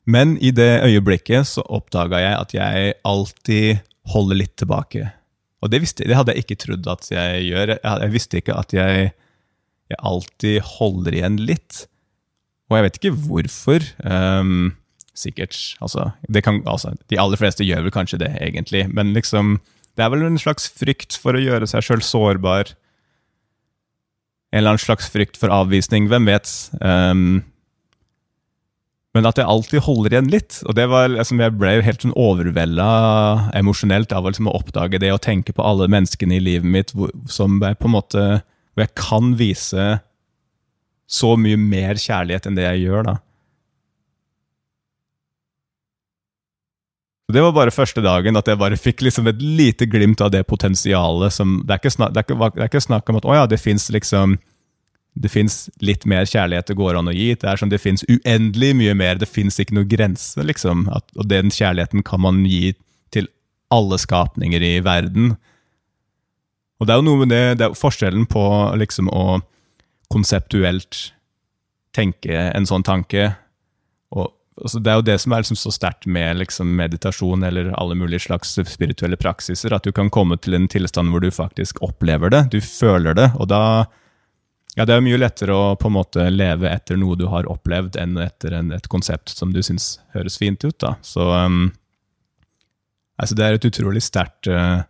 [0.06, 3.78] Men i det øyeblikket så oppdaga jeg at jeg alltid
[4.10, 5.06] holder litt tilbake.
[5.62, 7.74] Og det, visste, det hadde jeg ikke trodd at jeg gjør.
[7.74, 9.14] Jeg, jeg visste ikke at jeg
[9.92, 11.84] jeg alltid holder igjen litt.
[12.70, 13.86] Og jeg vet ikke hvorfor.
[14.02, 14.74] Um,
[15.16, 16.10] sikkert altså,
[16.44, 18.86] kan, altså, De aller fleste gjør vel kanskje det, egentlig.
[18.92, 19.58] Men liksom,
[19.96, 22.74] det er vel en slags frykt for å gjøre seg sjøl sårbar.
[24.52, 26.10] En eller annen slags frykt for avvisning.
[26.10, 26.50] Hvem vet?
[26.80, 27.44] Um,
[29.16, 30.58] men at jeg alltid holder igjen litt.
[30.68, 32.90] Og det var, liksom, Jeg ble helt sånn overvelda
[33.56, 37.14] emosjonelt av liksom, å oppdage det og tenke på alle menneskene i livet mitt hvor,
[37.30, 38.26] som jeg på en måte
[38.76, 39.86] hvor jeg kan vise
[41.06, 43.14] så mye mer kjærlighet enn det jeg gjør, da.
[47.32, 50.44] Det var bare første dagen at jeg bare fikk liksom et lite glimt av det
[50.46, 53.26] potensialet som Det er ikke snakk, det er ikke, det er ikke snakk om at
[53.26, 54.36] å ja, det fins liksom
[55.16, 57.30] det fins litt mer kjærlighet det går an å gi.
[57.40, 59.16] Det er sånn, det fins uendelig mye mer.
[59.16, 60.84] Det fins ikke noen grense, liksom.
[60.92, 62.74] At, og den kjærligheten kan man gi
[63.16, 63.30] til
[63.72, 65.32] alle skapninger i verden.
[66.80, 68.44] Og det er jo noe med det, det er jo forskjellen på
[68.76, 69.40] liksom å
[70.12, 71.10] konseptuelt
[71.96, 73.30] tenke en sånn tanke.
[74.12, 74.28] Og
[74.60, 77.96] altså Det er jo det som er liksom så sterkt med liksom meditasjon eller alle
[77.98, 82.32] mulige slags spirituelle praksiser, at du kan komme til en tilstand hvor du faktisk opplever
[82.32, 83.30] det, du føler det.
[83.36, 83.62] og da
[84.76, 87.96] ja, Det er mye lettere å på en måte leve etter noe du har opplevd,
[87.96, 90.76] enn etter en, et konsept som du syns høres fint ut.
[90.78, 90.98] da.
[91.00, 91.70] Så um,
[93.16, 94.84] altså Det er et utrolig sterkt uh,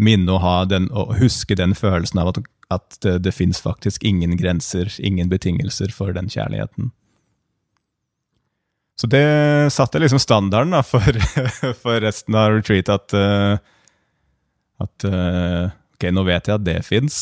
[0.00, 2.40] minne å ha den, og huske den følelsen av at,
[2.72, 6.90] at det, det fins faktisk ingen grenser, ingen betingelser for den kjærligheten.
[9.00, 9.24] Så det
[9.72, 11.20] satte liksom standarden da, for,
[11.82, 13.56] for resten av retreat, at, uh,
[14.84, 17.20] at uh, ok, nå vet jeg at det fins.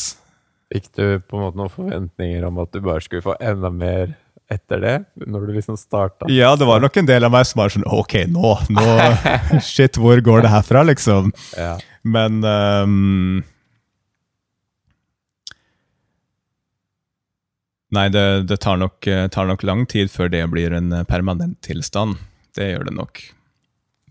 [0.73, 4.11] Fikk du på en måte noen forventninger om at du bare skulle få enda mer
[4.51, 4.95] etter det?
[5.23, 6.27] Når du liksom starta?
[6.33, 8.85] Ja, det var nok en del av meg som var sånn Ok, nå, nå
[9.65, 11.31] Shit, hvor går det herfra, liksom?
[11.57, 11.77] Ja.
[12.03, 13.41] Men um,
[17.89, 19.01] Nei, det, det tar, nok,
[19.33, 22.19] tar, nok, lang tid før det blir en permanent tilstand.
[22.53, 23.21] Det gjør det nok.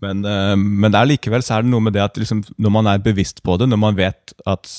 [0.03, 2.73] Men, eh, men det er likevel så er det noe med det at liksom, når
[2.75, 4.71] man er bevisst på det, når man vet at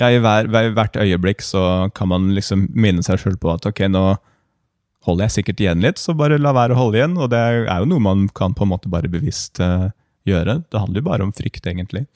[0.00, 3.66] ja, i hver, hver, hvert øyeblikk så kan man liksom minne seg sjøl på at
[3.70, 4.04] ok, nå
[5.06, 7.14] holder jeg sikkert igjen litt, så bare la være å holde igjen.
[7.20, 9.92] Og det er jo noe man kan på en måte bare bevisst uh,
[10.26, 10.62] gjøre.
[10.72, 12.06] Det handler jo bare om frykt, egentlig.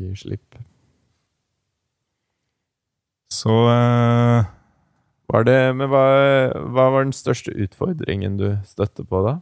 [0.00, 0.60] Gi slipp.
[3.30, 4.48] Så uh,
[5.30, 6.02] var det, Men hva,
[6.74, 9.36] hva, var den største utfordringen du støtte på, da?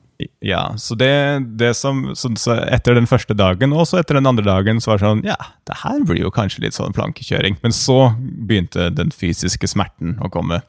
[0.44, 1.12] Ja, så det,
[1.60, 4.92] det som så, så Etter den første dagen, og så etter den andre dagen, så
[4.92, 7.60] var det sånn Ja, det her blir jo kanskje litt sånn plankekjøring.
[7.64, 10.60] Men så begynte den fysiske smerten å komme.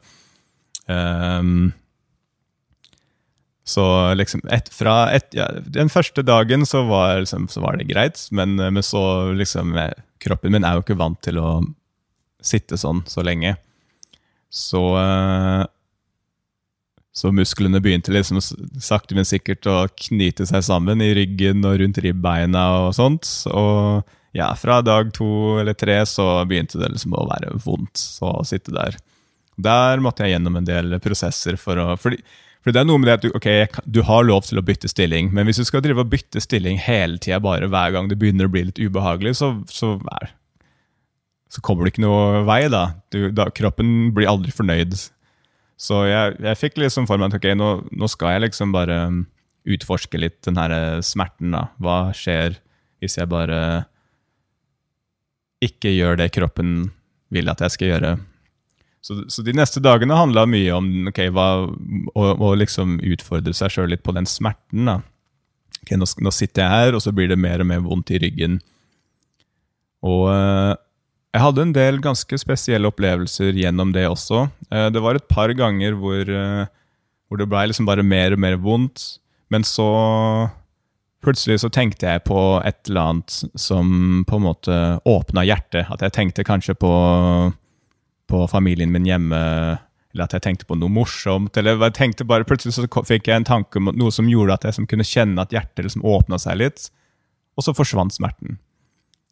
[0.88, 1.70] Um,
[3.68, 3.84] så
[4.16, 8.22] liksom et, fra et, ja, Den første dagen så var, liksom, så var det greit,
[8.32, 9.76] men, men så liksom
[10.20, 11.60] Kroppen min er jo ikke vant til å
[12.44, 13.54] sitte sånn så lenge.
[14.52, 15.62] Så eh,
[17.12, 21.98] så musklene begynte liksom sakte, men sikkert å knyte seg sammen i ryggen og rundt
[22.04, 23.28] ribbeina og sånt.
[23.50, 28.38] Og ja, fra dag to eller tre så begynte det liksom å være vondt å
[28.46, 28.96] sitte der.
[29.60, 32.22] Der måtte jeg gjennom en del prosesser for å fordi,
[32.60, 34.90] fordi det er noe med det at du, okay, du har lov til å bytte
[34.90, 38.18] stilling, men hvis du skal drive og bytte stilling hele tida bare hver gang det
[38.20, 39.94] begynner å bli litt ubehagelig, så, så
[41.50, 42.62] så kommer det ikke noe vei.
[42.70, 42.84] da.
[43.10, 44.94] Du, da kroppen blir aldri fornøyd.
[45.80, 48.98] Så jeg, jeg fikk liksom for meg at ok, nå, nå, skal jeg liksom bare
[49.10, 49.22] um,
[49.66, 51.50] utforske litt den her eh, smerten.
[51.56, 51.66] da.
[51.82, 52.60] Hva skjer
[53.02, 53.60] hvis jeg bare
[55.64, 56.92] ikke gjør det kroppen
[57.34, 58.12] vil at jeg skal gjøre?
[59.00, 61.64] Så, så de neste dagene handla mye om okay, hva,
[62.12, 64.90] å, å, liksom utfordre seg sjøl litt på den smerten.
[65.80, 68.20] Okay, nå, nå, sitter jeg her, og så blir det mer og mer vondt i
[68.20, 68.58] ryggen.
[70.04, 70.76] Og uh,
[71.30, 74.48] jeg hadde en del ganske spesielle opplevelser gjennom det også.
[74.66, 76.64] Eh, det var et par ganger hvor, eh,
[77.28, 79.20] hvor det blei liksom bare mer og mer vondt.
[79.50, 79.86] Men så
[81.22, 85.86] plutselig så tenkte jeg på et eller annet som på en måte åpna hjertet.
[85.86, 86.90] At jeg tenkte kanskje på,
[88.30, 89.40] på familien min hjemme,
[90.14, 91.56] eller at jeg tenkte på noe morsomt.
[91.56, 94.66] eller jeg tenkte bare Plutselig så fikk jeg en tanke om noe som gjorde at
[94.66, 96.88] jeg som kunne kjenne at hjertet liksom åpna seg litt.
[97.58, 98.58] Og så forsvant smerten.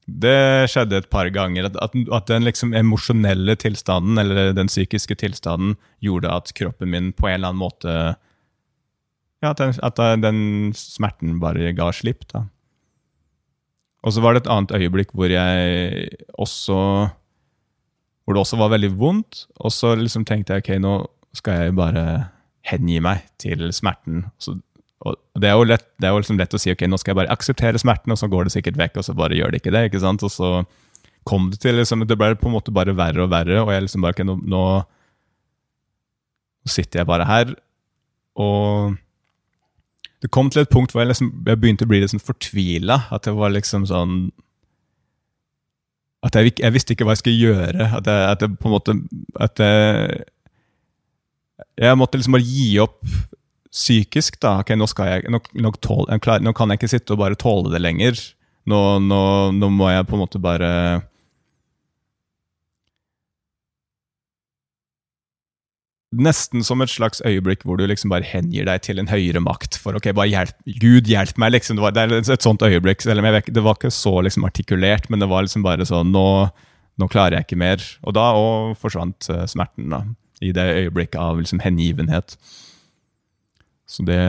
[0.09, 1.69] Det skjedde et par ganger.
[1.69, 7.13] At, at, at den liksom emosjonelle tilstanden, eller den psykiske tilstanden, gjorde at kroppen min
[7.13, 7.99] på en eller annen måte
[9.39, 10.39] Ja, at den, at den
[10.75, 12.49] smerten bare ga slipp, da.
[14.03, 16.09] Og så var det et annet øyeblikk hvor jeg
[16.39, 16.79] også
[18.29, 19.47] Hvor det også var veldig vondt.
[19.65, 20.99] Og så liksom tenkte jeg ok, nå
[21.37, 22.03] skal jeg bare
[22.69, 24.27] hengi meg til smerten.
[24.37, 24.59] Så
[25.39, 27.21] det er jo lett, det er jo liksom lett å si ok, nå skal jeg
[27.23, 29.73] bare akseptere smerten, og så går det sikkert vekk, og så bare gjør det ikke
[29.73, 29.85] det.
[29.89, 30.25] ikke sant?
[30.27, 30.53] Og så
[31.29, 33.87] kom det til liksom, Det ble på en måte bare verre og verre, og jeg
[33.87, 34.63] liksom bare ok, nå, nå
[36.69, 37.55] sitter jeg bare her,
[38.37, 38.99] og
[40.23, 43.05] det kom til et punkt hvor jeg, liksom, jeg begynte å bli litt sånn fortvila.
[43.15, 44.17] At det var liksom sånn
[46.27, 47.89] At jeg, jeg, visste ikke hva jeg skulle gjøre.
[48.01, 48.95] At jeg, at jeg på en måte
[49.39, 50.25] At jeg,
[51.79, 52.99] jeg måtte liksom bare gi opp
[53.69, 56.09] psykisk, da ok, nå, jeg, nå, nå, tål,
[56.43, 58.19] nå, kan jeg ikke sitte og bare tåle det lenger.
[58.69, 60.71] Nå, nå, må jeg på en måte bare
[66.09, 69.77] Nesten som et slags øyeblikk hvor du liksom bare hengir deg til en høyere makt.
[69.77, 71.53] For ok, bare hjelp, Gud, hjelp meg!
[71.53, 73.03] liksom, Det, var, det er et sånt øyeblikk.
[73.05, 75.85] selv om jeg vet, Det var ikke så liksom artikulert, men det var liksom bare
[75.85, 76.49] sånn Nå,
[76.99, 77.85] nå klarer jeg ikke mer.
[78.03, 79.91] Og da og forsvant uh, smerten.
[79.93, 80.05] da,
[80.41, 82.39] I det øyeblikket av liksom hengivenhet.
[83.85, 84.23] Så det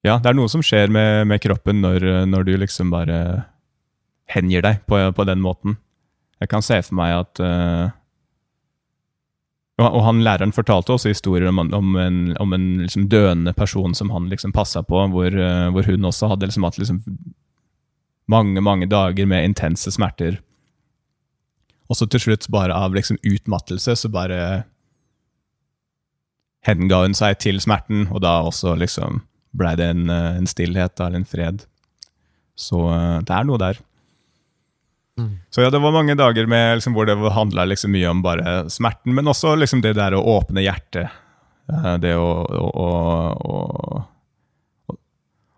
[0.00, 3.44] Ja, det er noe som skjer med, med kroppen når, når, du liksom bare
[4.32, 5.76] hengir deg på, på, den måten.
[6.40, 7.90] Jeg kan se for meg at uh,
[9.80, 14.10] og han læreren fortalte også historier om, om en, om en liksom døende person som
[14.12, 17.00] han liksom passa på, hvor, uh, hvor, hun også hadde liksom hatt liksom
[18.28, 20.38] mange, mange dager med intense smerter.
[21.90, 24.62] Og så til slutt, bare av liksom utmattelse, så bare
[26.66, 29.22] henga hun seg til smerten, og da også liksom
[29.56, 31.64] blei det en, eh, en, stillhet eller en fred.
[32.54, 33.80] Så eh, det er noe der.
[35.50, 38.54] Så ja, det var mange dager med, liksom, hvor det handla liksom, mye om bare
[38.72, 41.12] smerten, men også liksom, det der å åpne hjertet.
[41.70, 42.88] Eh, det å, å,
[43.50, 43.60] å,
[44.90, 44.96] å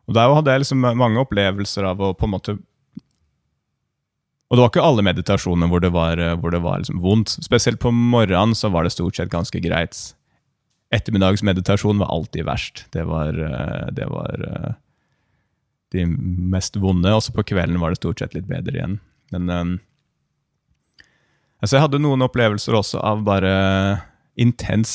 [0.08, 2.58] Og der hadde jeg liksom mange opplevelser av å på en måte
[4.52, 7.30] og det var ikke alle meditasjoner hvor det var, hvor det var liksom vondt.
[7.40, 9.96] Spesielt på morgenen så var det stort sett ganske greit
[10.92, 12.84] ettermiddagsmeditasjon var alltid verst.
[12.92, 14.74] Det var, eh, det var eh,
[15.92, 16.06] de
[16.52, 17.12] mest vonde.
[17.12, 18.98] Også på kvelden var det stort sett litt bedre igjen.
[19.32, 19.74] Men um,
[21.60, 23.52] altså jeg hadde noen opplevelser også av bare
[24.40, 24.94] intens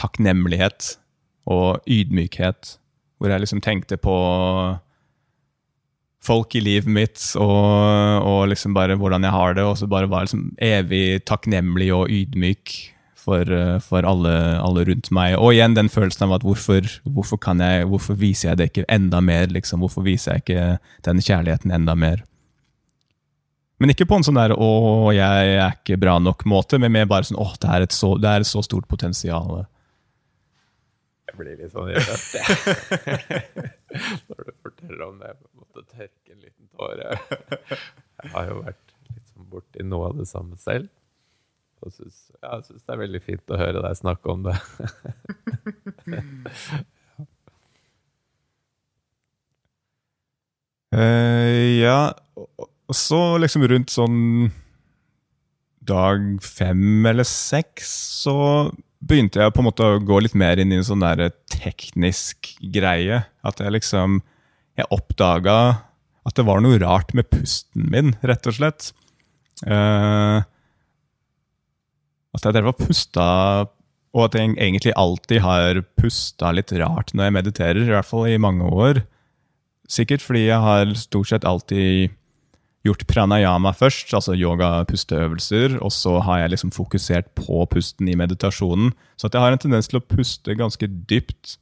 [0.00, 0.94] takknemlighet
[1.50, 2.76] og ydmykhet.
[3.20, 4.16] Hvor jeg liksom tenkte på
[6.24, 10.08] folk i livet mitt og, og liksom bare hvordan jeg har det, og så bare
[10.10, 12.74] var liksom evig takknemlig og ydmyk
[13.20, 13.44] for,
[13.84, 15.36] for alle, alle, rundt meg.
[15.38, 19.20] Og igjen den følelsen av at hvorfor, hvorfor, jeg, hvorfor viser jeg det ikke enda
[19.24, 19.48] mer?
[19.52, 19.84] Liksom?
[19.84, 20.66] Hvorfor viser jeg ikke
[21.08, 22.24] den kjærligheten enda mer?
[23.80, 27.24] Men ikke på en sånn der 'å, jeg er ikke bra nok'-måte, men mer bare
[27.24, 29.64] sånn 'å, det er et så, det er et så stort potensial'.
[31.30, 33.38] Jeg blir litt sånn irritert
[34.28, 35.30] når du forteller om det.
[35.30, 37.16] Jeg måtte tørke en liten tåre.
[38.20, 40.90] Jeg har jo vært litt sånn borti noe av det samme selv.
[41.80, 44.56] Og synes, ja, jeg syns det er veldig fint å høre deg snakke om det.
[50.92, 52.00] uh, ja,
[52.90, 54.20] og så liksom rundt sånn
[55.86, 57.90] dag fem eller seks
[58.24, 58.34] så
[59.00, 62.52] begynte jeg på en måte å gå litt mer inn i en sånn der teknisk
[62.74, 63.24] greie.
[63.46, 64.20] At jeg liksom
[64.78, 65.82] Jeg oppdaga
[66.24, 68.92] at det var noe rart med pusten min, rett og slett.
[69.66, 70.40] Uh,
[72.32, 73.24] at jeg drev og pusta
[74.14, 78.30] Og at jeg egentlig alltid har pusta litt rart når jeg mediterer, i hvert fall
[78.30, 79.02] i mange år.
[79.90, 82.14] Sikkert fordi jeg har stort sett alltid
[82.86, 88.94] gjort pranayama først, altså yoga-pusteøvelser, og så har jeg liksom fokusert på pusten i meditasjonen.
[89.20, 91.58] Så at jeg har en tendens til å puste ganske dypt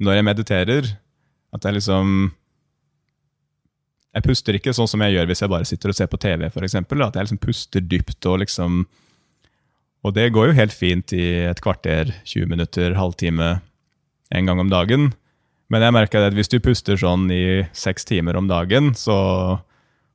[0.00, 0.94] når jeg mediterer.
[1.54, 2.32] At jeg liksom
[4.14, 6.46] Jeg puster ikke sånn som jeg gjør hvis jeg bare sitter og ser på TV,
[6.46, 6.74] f.eks.
[6.78, 8.84] At jeg liksom puster dypt og liksom
[10.06, 13.60] Og det går jo helt fint i et kvarter, 20 minutter, halvtime
[14.30, 15.12] en gang om dagen.
[15.68, 19.58] Men jeg merker at hvis du puster sånn i seks timer om dagen, så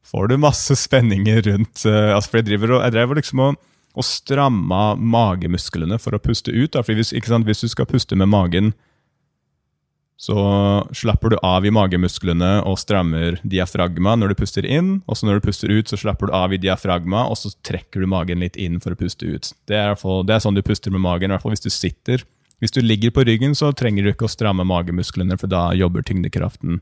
[0.05, 3.57] får du masse spenninger rundt uh, altså for Jeg driver jeg drev liksom og,
[3.97, 6.71] og stramma magemusklene for å puste ut.
[6.75, 8.71] Da, hvis, hvis, du skal puste med magen,
[10.19, 10.35] så
[10.91, 14.97] slapper du av i magemusklene og strammer diafragma når du puster inn.
[15.07, 18.03] Og så når du puster ut, så slapper du av i diafragma, og så trekker
[18.03, 19.53] du magen litt inn for å puste ut.
[19.71, 21.71] Det er, fall, det er sånn du puster med magen, i hvert fall hvis du
[21.71, 22.27] sitter.
[22.59, 26.03] Hvis du ligger på ryggen, så trenger du ikke å stramme magemusklene, for da jobber
[26.03, 26.81] tyngdekraften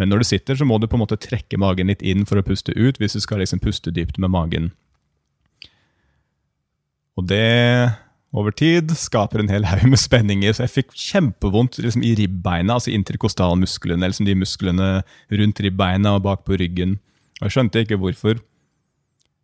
[0.00, 2.40] men når du sitter, så må du på en måte trekke magen litt inn for
[2.40, 4.70] å puste ut, hvis du skal liksom puste dypt med magen.
[7.20, 7.92] Og det,
[8.32, 10.56] over tid, skaper en hel haug med spenninger.
[10.56, 14.90] Så jeg fikk kjempevondt liksom, i ribbeina, altså interkostalmusklene, liksom de musklene
[15.42, 16.96] rundt ribbeina og bak på ryggen.
[17.42, 18.40] Og jeg skjønte ikke hvorfor.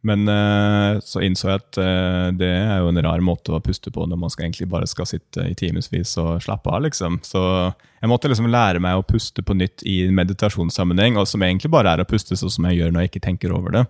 [0.05, 3.91] Men uh, så innså jeg at uh, det er jo en rar måte å puste
[3.91, 6.85] på når man skal egentlig bare skal sitte i timevis og slappe av.
[6.85, 7.19] liksom.
[7.27, 11.73] Så jeg måtte liksom lære meg å puste på nytt i meditasjonssammenheng, og som egentlig
[11.75, 13.87] bare er å puste sånn som jeg gjør når jeg ikke tenker over det.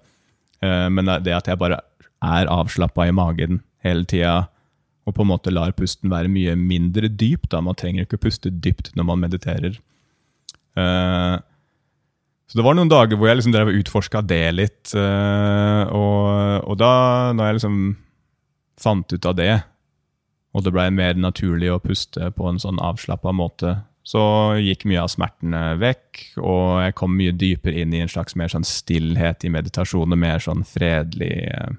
[0.64, 1.82] Uh, men det at jeg bare
[2.24, 4.46] er avslappa i magen hele tida,
[5.06, 7.50] og på en måte lar pusten være mye mindre dyp.
[7.52, 9.76] da, Man trenger ikke å puste dypt når man mediterer.
[10.76, 11.38] Uh,
[12.46, 14.92] så det var noen dager hvor jeg liksom drev og utforska det litt.
[14.94, 16.92] Eh, og, og, da,
[17.34, 17.80] når jeg liksom
[18.80, 19.54] fant ut av det,
[20.56, 23.74] og det ble mer naturlig å puste på en sånn avslappa måte,
[24.06, 24.22] så
[24.62, 28.52] gikk mye av smertene vekk, og jeg kom mye dypere inn i en slags mer
[28.52, 31.74] sånn stillhet i meditasjon, og mer sånn fredelig eh,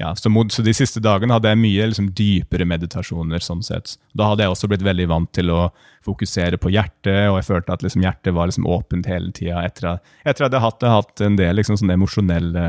[0.00, 3.42] ja, så, så, de siste dagene hadde jeg mye liksom, dypere meditasjoner.
[3.44, 3.98] sånn sett.
[4.16, 5.66] Da hadde jeg også blitt veldig vant til å
[6.06, 9.98] fokusere på hjertet, og jeg følte at liksom, hjertet var liksom, åpent hele tida etter,
[10.24, 12.64] at jeg hadde hatt en del liksom, emosjonelle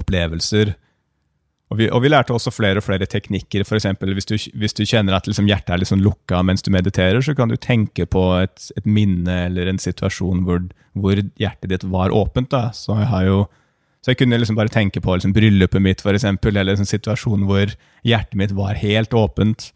[0.00, 0.72] opplevelser.
[1.72, 3.64] Og vi, og vi, lærte også flere og flere teknikker.
[3.68, 6.72] For eksempel, hvis, du, hvis du kjenner at liksom, hjertet er liksom lukka mens du
[6.72, 11.72] mediterer, så kan du tenke på et, et minne eller en situasjon hvor, hvor, hjertet
[11.72, 12.50] ditt var åpent.
[12.52, 12.70] Da.
[12.76, 13.42] Så jeg har jo
[14.02, 17.70] så jeg kunne liksom bare tenke på liksom bryllupet mitt, eksempel, eller en situasjon hvor
[18.02, 19.68] hjertet mitt var helt åpent.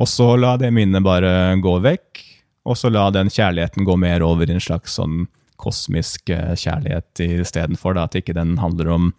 [0.00, 2.22] Og så la det minnet bare gå vekk,
[2.66, 5.26] og så la den kjærligheten gå mer over i en slags sånn
[5.60, 8.00] kosmisk eh, kjærlighet istedenfor.
[8.00, 9.10] At ikke den handler om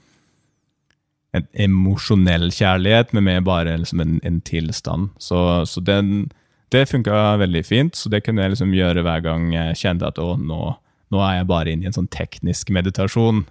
[1.37, 5.11] en emosjonell kjærlighet, men mer bare liksom en, en, tilstand.
[5.21, 5.39] Så,
[5.69, 6.31] så den,
[6.73, 10.17] det funka veldig fint, så det kunne jeg liksom gjøre hver gang jeg kjente at
[10.21, 10.73] å, nå,
[11.13, 13.45] nå er jeg bare inne i en sånn teknisk meditasjon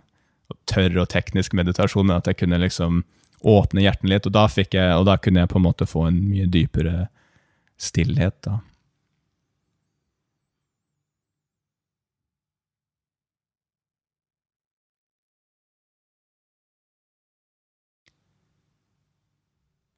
[0.71, 3.03] tørr og teknisk meditasjon, men at jeg kunne liksom
[3.47, 4.29] åpne hjertet litt.
[4.29, 7.09] Og da, fikk jeg, og da kunne jeg på en måte få en mye dypere
[7.79, 8.39] stillhet.
[8.47, 8.61] da.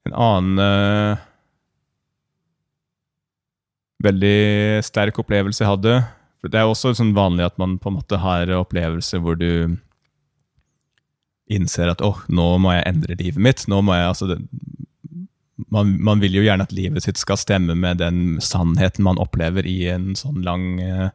[0.09, 1.19] En annen uh,
[4.01, 5.99] veldig sterk opplevelse jeg hadde
[6.39, 9.75] for Det er også sånn vanlig at man på en måte har opplevelser hvor du
[11.49, 13.67] innser at åh, oh, nå må jeg endre livet mitt.
[13.71, 14.37] Nå må jeg, altså, det,
[15.73, 19.63] man, man, vil jo gjerne at livet sitt skal stemme med den sannheten man opplever
[19.67, 21.09] i en sånn lang eh,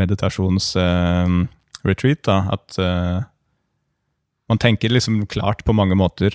[0.00, 2.24] meditasjonsretreat.
[2.28, 3.18] Eh, at eh,
[4.50, 6.30] man tenker liksom klart på mange måter.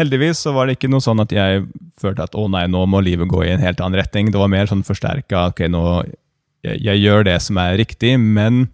[0.00, 1.66] heldigvis så var det ikke noe sånn at jeg
[2.00, 4.32] følte at å nei, nå må livet gå i en helt annen retning.
[4.32, 5.82] Det var mer sånn forsterka ok, nå
[6.64, 8.72] jeg, jeg gjør det som er riktig, men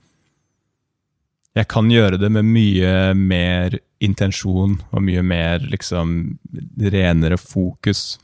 [1.56, 6.38] jeg kan gjøre det med mye mer intensjon og mye mer liksom
[6.78, 8.18] renere fokus.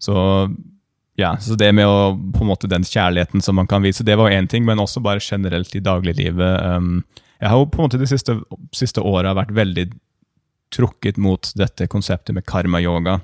[0.00, 0.16] Så
[1.20, 4.16] ja, så det med å på en måte den kjærligheten som man kan vise, det
[4.18, 6.62] var én ting, men også bare generelt i dagliglivet.
[6.64, 7.02] Um,
[7.40, 8.38] jeg har jo på en måte de siste,
[8.76, 9.90] siste åra vært veldig
[10.74, 13.18] trukket mot dette konseptet med karma-yoga.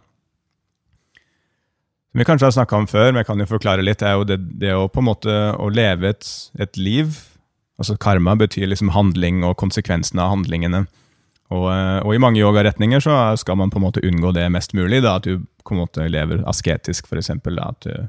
[2.11, 4.19] Som vi kanskje har snakka om før, men jeg kan jo forklare litt, det er
[4.19, 6.29] jo det, det å på en måte å leve et,
[6.61, 7.17] et liv
[7.77, 10.87] Altså Karma betyr liksom handling og konsekvensene av handlingene.
[11.55, 14.75] Og, eh, og, i mange yogaretninger så skal man på en måte unngå det mest
[14.75, 15.03] mulig.
[15.05, 17.31] Da, at du på en måte lever asketisk, f.eks.
[17.31, 18.09] At du,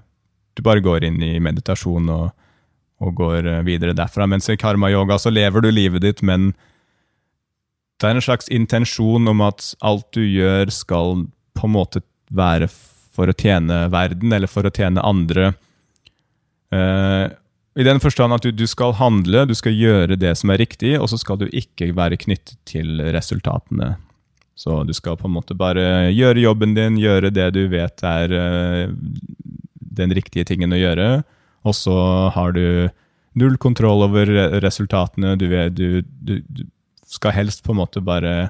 [0.57, 2.31] du, bare går inn i meditasjon og,
[3.03, 4.29] og, går eh, videre derfra.
[4.29, 6.53] Mens i karma-yoga så lever du livet ditt, men
[7.97, 11.25] det er en slags intensjon om at alt du gjør, skal
[11.57, 15.51] på en måte være for å tjene verden, eller for å tjene andre.
[16.69, 17.33] Uh,
[17.77, 20.95] i den forstand at du, du, skal handle, du skal gjøre det som er riktig,
[20.97, 23.93] og så skal du ikke være knyttet til resultatene.
[24.57, 28.33] Så du skal på en måte bare gjøre jobben din, gjøre det du vet er
[28.33, 28.93] uh,
[29.99, 31.09] den riktige tingen å gjøre,
[31.67, 31.97] og så
[32.33, 32.89] har du
[33.37, 34.31] null kontroll over
[34.63, 35.35] resultatene.
[35.37, 36.63] Du, du, du, du
[37.05, 38.49] skal helst på en måte bare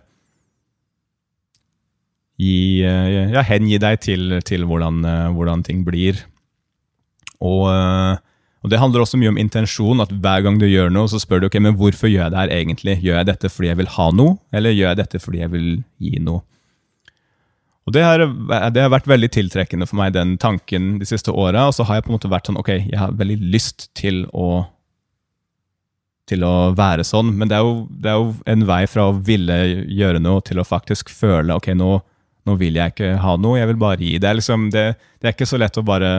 [2.39, 6.23] gi, uh, ja, hengi deg til, til hvordan, uh, hvordan, ting blir.
[7.43, 7.67] Og
[8.66, 10.01] og Det handler også mye om intensjon.
[10.01, 12.39] at Hver gang du gjør noe, så spør du ok, men hvorfor gjør jeg det
[12.41, 12.95] her egentlig.
[13.05, 15.68] Gjør jeg dette fordi jeg vil ha noe, eller gjør jeg dette fordi jeg vil
[16.01, 16.41] gi noe?
[17.88, 18.20] Og Det har,
[18.76, 21.70] det har vært veldig tiltrekkende for meg, den tanken de siste åra.
[21.70, 24.26] Og så har jeg på en måte vært sånn ok, jeg har veldig lyst til
[24.34, 24.66] å
[26.28, 29.14] til å være sånn, men det er, jo, det er jo en vei fra å
[29.16, 29.55] ville
[29.88, 32.01] gjøre noe til å faktisk føle ok, nå,
[32.43, 34.18] nå vil jeg ikke ha noe, jeg vil bare gi.
[34.20, 34.84] Det er, liksom, det,
[35.22, 36.12] det er ikke så lett å bare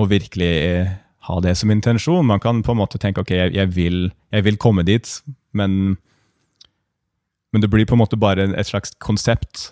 [0.00, 0.92] å virkelig eh,
[1.28, 2.26] ha det som intensjon.
[2.26, 4.02] Man kan på en måte tenke ok, jeg, jeg, vil,
[4.34, 5.08] jeg vil, komme dit,
[5.56, 5.96] men,
[7.52, 9.70] men, det blir på en måte bare et slags konsept.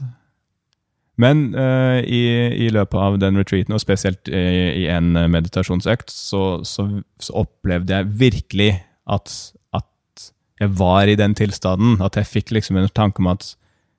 [1.21, 2.23] Men uh, i,
[2.64, 4.45] i, løpet av den retreaten, og spesielt i,
[4.85, 6.87] i en meditasjonsøkt, så, så,
[7.21, 8.71] så, opplevde jeg virkelig
[9.11, 9.35] at,
[9.77, 10.31] at
[10.62, 11.99] jeg var i den tilstanden.
[12.05, 13.51] At jeg fikk liksom en tanke om at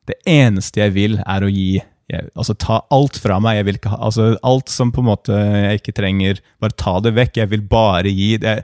[0.09, 3.67] det eneste jeg vil, er å gi jeg, altså ta alt fra meg.
[3.87, 7.39] Ha, altså Alt som på en måte jeg ikke trenger, bare ta det vekk.
[7.41, 8.33] Jeg vil bare gi.
[8.41, 8.61] Det,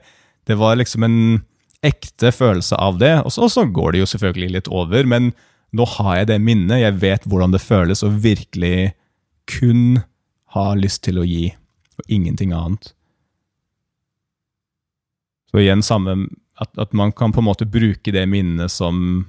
[0.47, 1.19] det var liksom en
[1.85, 3.13] ekte følelse av det.
[3.23, 5.31] Og så, går det jo selvfølgelig litt over, men
[5.75, 6.81] nå har jeg det minnet.
[6.81, 8.91] Jeg vet hvordan det føles å virkelig
[9.47, 10.01] kun
[10.55, 11.51] ha lyst til å gi,
[11.99, 12.91] og ingenting annet.
[15.51, 16.27] Så igjen samme
[16.59, 19.27] at, at man kan på en måte bruke det minnet som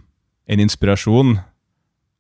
[0.48, 1.36] en inspirasjon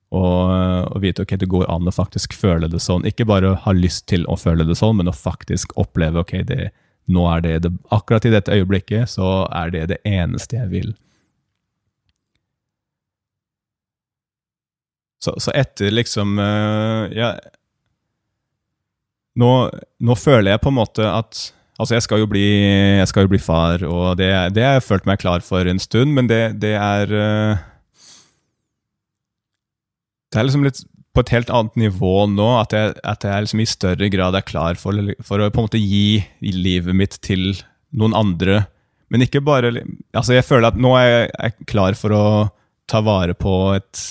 [0.08, 0.52] og,
[0.94, 3.04] og, vite ok, det går an å faktisk føle det sånn.
[3.08, 6.70] Ikke bare ha lyst til å føle det sånn, men å faktisk oppleve ok, det,
[7.12, 10.96] nå er det, det Akkurat i dette øyeblikket så er det det eneste jeg vil.
[15.20, 17.32] Så, så etter liksom uh, Ja
[19.38, 19.48] nå,
[19.98, 21.48] nå, føler jeg på en måte at
[21.78, 22.46] Altså, jeg skal jo bli,
[23.06, 26.10] skal jo bli far, og det, det har jeg følt meg klar for en stund,
[26.16, 27.60] men det, det er uh,
[30.32, 30.82] det er liksom litt
[31.16, 34.46] på et helt annet nivå nå, at jeg, at jeg liksom i større grad er
[34.46, 34.94] klar for,
[35.26, 37.50] for, å på en måte gi livet mitt til
[37.96, 38.62] noen andre.
[39.08, 39.72] Men ikke bare
[40.12, 42.24] Altså, jeg føler at nå er jeg, klar for å
[42.88, 44.04] ta vare på et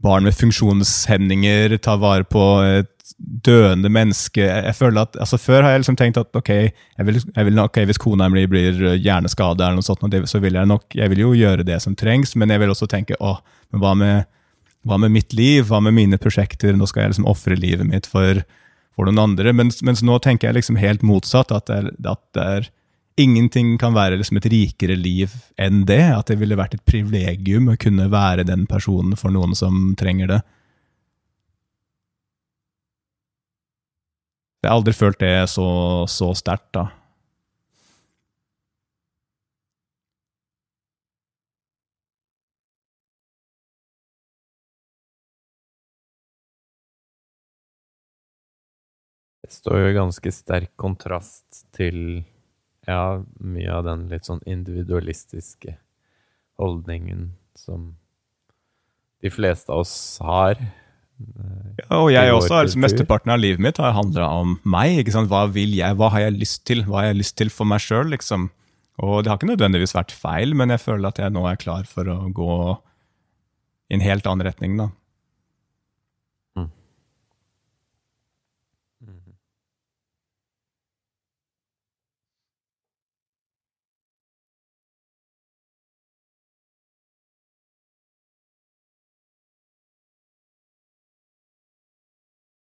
[0.00, 4.44] barn med funksjonshemninger, ta vare på et døende menneske.
[4.46, 6.52] Jeg føler at, altså Før har jeg liksom tenkt at ok,
[7.04, 10.96] vil, vil okay hvis kona mi blir hjerneskada, eller noe sånt, så vil jeg nok
[10.96, 13.34] jeg vil jo gjøre det som trengs, men jeg vil også tenke å,
[13.72, 14.30] men hva med
[14.88, 15.66] hva med mitt liv?
[15.68, 16.72] Hva med mine prosjekter?
[16.76, 18.42] Nå skal jeg liksom ofre livet mitt for,
[18.96, 19.52] for, noen andre.
[19.56, 21.52] Mens, mens, nå tenker jeg liksom helt motsatt.
[21.52, 22.70] At, det er, at det er,
[23.20, 26.02] ingenting kan være liksom et rikere liv enn det.
[26.16, 30.32] At det ville vært et privilegium å kunne være den personen for noen som trenger
[30.32, 30.40] det.
[34.60, 35.68] Jeg har aldri følt det så,
[36.08, 36.88] så sterkt, da.
[49.52, 52.24] Står jo i ganske sterk kontrast til
[52.88, 55.76] ja, mye av den litt sånn individualistiske
[56.60, 57.94] holdningen som
[59.20, 59.94] de fleste av oss
[60.24, 60.56] har.
[60.60, 62.78] eh, Ja, og jeg også, altså.
[62.80, 64.98] Mesteparten av livet mitt har handla om meg.
[65.02, 65.28] ikke sant?
[65.32, 66.84] Hva vil jeg, hva har jeg lyst til?
[66.88, 68.08] Hva har jeg lyst til for meg sjøl?
[68.14, 68.48] Liksom.
[69.00, 71.84] Og det har ikke nødvendigvis vært feil, men jeg føler at jeg nå er klar
[71.88, 72.56] for å gå
[73.90, 74.76] i en helt annen retning.
[74.76, 74.90] da.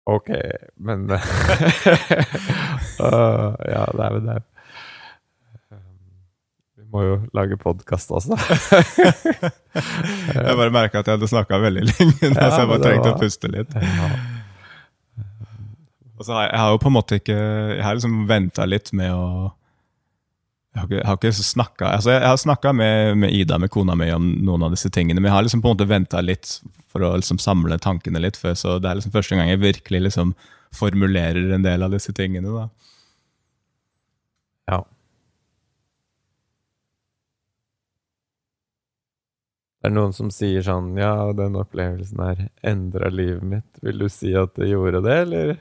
[0.07, 0.29] Ok,
[0.79, 1.19] men uh,
[3.67, 4.37] Ja, det er vel det.
[6.77, 8.37] Vi må jo lage podkast også.
[10.37, 13.11] Jeg bare merka at jeg hadde snakka veldig lenge, da, Ja, så jeg bare trengte
[13.11, 13.75] var- å puste litt.
[13.77, 14.09] ja.
[16.17, 17.35] Og så har jeg, jeg har jo på en måte ikke
[17.77, 19.51] Jeg har liksom venta litt med å
[20.77, 23.57] Jeg har ikke, jeg har ikke snakka altså jeg, jeg har snakka med, med Ida,
[23.57, 25.89] med kona mi, om noen av disse tingene, men jeg har liksom på en måte
[25.89, 26.51] venta litt
[26.93, 30.03] for å liksom samle tankene litt før, så det er liksom første gang jeg virkelig
[30.11, 30.35] liksom
[30.77, 32.53] formulerer en del av disse tingene.
[32.53, 32.69] da.
[34.75, 34.83] ja.
[39.81, 43.69] Det er noen som sier sånn Ja, den opplevelsen her endra livet mitt.
[43.87, 45.53] Vil du si at det gjorde det, eller?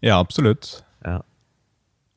[0.00, 0.80] Ja, absolutt.
[1.04, 1.20] Ja.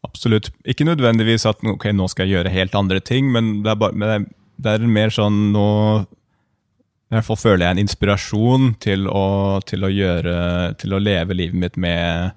[0.03, 0.51] Absolutt.
[0.67, 3.95] Ikke nødvendigvis at ok, nå skal jeg gjøre helt andre ting, men det er, bare,
[3.95, 4.27] det er,
[4.63, 5.67] det er mer sånn nå
[6.03, 9.25] I hvert fall føler jeg en inspirasjon til å,
[9.69, 10.37] til å gjøre
[10.81, 12.33] Til å leve livet mitt med,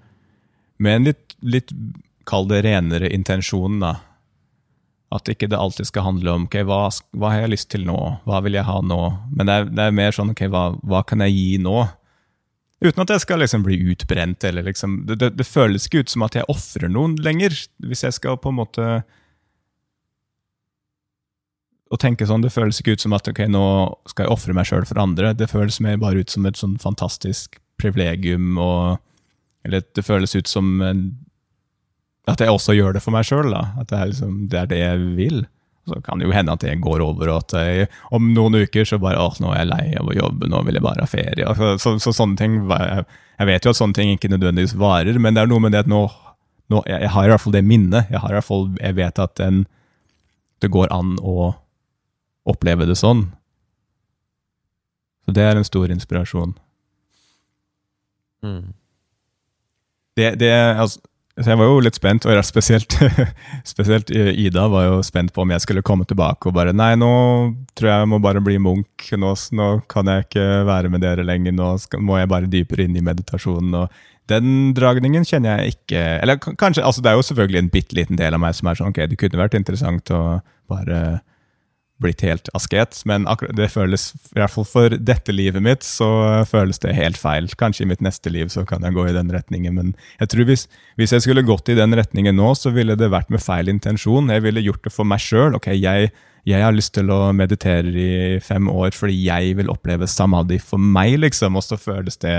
[0.79, 1.75] med en litt, litt
[2.27, 3.93] Kall det renere intensjon, da.
[5.15, 6.81] At ikke det alltid skal handle om ok, hva,
[7.15, 8.99] hva har jeg lyst til nå, hva vil jeg ha nå?
[9.31, 11.77] Men det er, det er mer sånn ok, hva, hva kan jeg gi nå?
[12.85, 14.45] Uten at jeg skal liksom bli utbrent.
[14.45, 17.57] eller liksom, Det, det, det føles ikke ut som at jeg ofrer noen lenger.
[17.81, 18.89] Hvis jeg skal på en måte
[21.87, 23.65] å tenke sånn, Det føles ikke ut som at ok, nå
[24.11, 25.33] skal jeg ofre meg sjøl for andre.
[25.33, 28.59] Det føles mer bare ut som et sånn fantastisk privilegium.
[28.59, 28.99] og
[29.65, 31.17] Eller det føles ut som en,
[32.29, 33.55] at jeg også gjør det for meg sjøl.
[33.55, 35.47] At det er, liksom, det er det jeg vil.
[35.87, 38.87] Så kan det jo hende at det går over, og at jeg, om noen uker
[38.89, 41.11] så bare åh, nå er jeg lei av å jobbe, nå vil jeg bare ha
[41.11, 41.53] ferie.
[41.55, 45.37] Så, så, så, sånne ting, jeg, vet jo at sånne ting ikke nødvendigvis varer, men
[45.37, 46.03] det er noe med det at nå,
[46.75, 48.11] nå jeg, jeg har i hvert fall det minnet.
[48.11, 49.63] Jeg, har i hvert fall, jeg vet at den,
[50.65, 51.53] det går an å
[52.51, 53.29] oppleve det sånn.
[55.27, 56.55] Så det er en stor inspirasjon.
[58.47, 58.75] Mm.
[60.19, 61.03] Det, det, altså,
[61.37, 62.95] så jeg var jo litt spent, og spesielt,
[63.73, 67.11] spesielt Ida var jo spent på om jeg skulle komme tilbake og bare Nei, nå
[67.77, 69.05] tror jeg jeg må bare bli munk.
[69.13, 71.53] Nå, nå kan jeg ikke være med dere lenger.
[71.53, 73.77] Nå skal, må jeg bare dypere inn i meditasjonen.
[73.83, 78.01] og Den dragningen kjenner jeg ikke Eller kanskje, altså Det er jo selvfølgelig en bitte
[78.01, 80.23] liten del av meg som er sånn Ok, det kunne vært interessant å
[80.73, 81.21] bare
[82.03, 83.25] blitt helt asket, men
[83.57, 86.09] det føles, i hvert fall for dette livet mitt, så
[86.49, 87.49] føles det helt feil.
[87.57, 90.49] Kanskje i mitt neste liv så kan jeg gå i den retningen, men jeg tror
[90.51, 90.67] hvis,
[91.01, 94.29] hvis jeg skulle gått i den retningen nå, så ville det vært med feil intensjon.
[94.33, 95.57] Jeg ville gjort det for meg sjøl.
[95.57, 96.13] Ok, jeg,
[96.47, 100.83] jeg har lyst til å meditere i fem år fordi jeg vil oppleve samadhi for
[100.83, 102.37] meg, liksom, og så føles det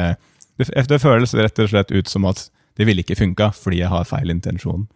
[0.57, 2.47] det, det føles rett og slett ut som at
[2.77, 4.87] det ville ikke funka fordi jeg har feil intensjon.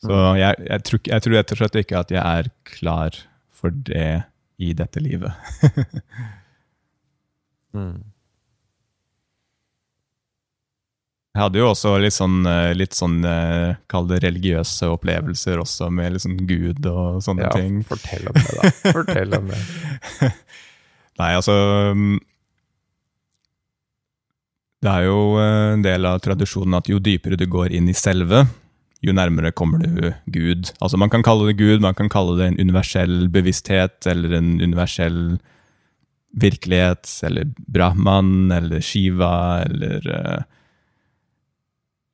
[0.00, 3.18] Så jeg, jeg, tror, jeg tror rett og slett ikke at jeg er klar
[3.52, 4.22] for det
[4.60, 5.32] i dette livet.
[7.70, 8.00] Mm.
[11.30, 15.86] Jeg hadde jo også litt sånn, eh, litt sånn eh, kall det religiøse opplevelser også,
[15.94, 17.76] med sånn Gud og sånne Ja, ting.
[17.86, 18.72] fortell om det, da.
[18.96, 19.60] Fortell om det.
[21.22, 21.54] Nei, altså
[21.94, 22.16] mm,
[24.82, 27.94] Det er jo eh, en del av tradisjonen at jo dypere du går inn i
[27.94, 28.42] selve,
[29.00, 30.72] jo nærmere kommer du Gud.
[30.80, 34.60] Altså Man kan kalle det Gud, man kan kalle det en universell bevissthet, eller en
[34.60, 35.38] universell
[36.36, 40.42] virkelighet, eller Brahman, eller Shiva, eller eh,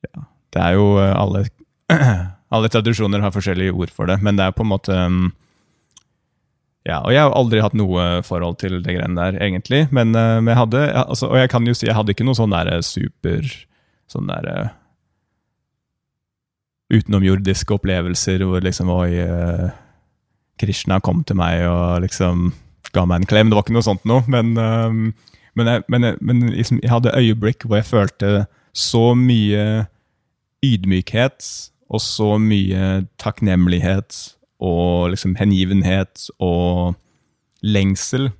[0.07, 0.23] Ja,
[0.53, 1.45] det er jo eh, alle
[2.47, 5.25] Alle tradisjoner har forskjellige ord for det, men det er på en måte mm,
[6.87, 9.81] ja, og jeg har aldri hatt noe forhold til det greiene der, egentlig.
[9.91, 12.39] Men, eh, men jeg hadde, altså, og jeg kan jo si, jeg hadde ikke noe
[12.39, 13.43] sånn der super
[14.07, 14.71] sånn der
[16.93, 19.69] utenomjordiske opplevelser hvor liksom Oi, uh,
[20.61, 22.51] Krishna kom til meg og liksom
[22.95, 23.49] ga meg en klem.
[23.51, 24.23] Det var ikke noe sånt noe.
[24.31, 24.95] Men, eh,
[25.59, 28.29] men, jeg, men, jeg- men liksom, jeg hadde øyeblikk hvor jeg følte
[28.73, 29.85] så mye
[30.65, 31.45] ydmykhet
[31.89, 34.17] og så mye takknemlighet
[34.59, 36.95] og liksom hengivenhet og
[37.61, 38.31] lengsel.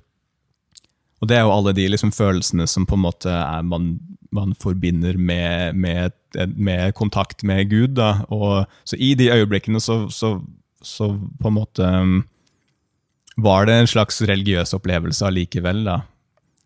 [1.18, 3.32] Og det er jo alle de liksom følelsene som på en måte
[3.66, 3.90] man,
[4.34, 6.14] man forbinder med, med,
[6.54, 7.96] med kontakt med Gud.
[7.98, 8.22] Da.
[8.30, 10.36] Og, så i de øyeblikkene så, så,
[10.82, 11.10] så
[11.40, 12.20] på en måte um,
[13.38, 15.84] var det en slags religiøs opplevelse allikevel.
[15.84, 16.00] da.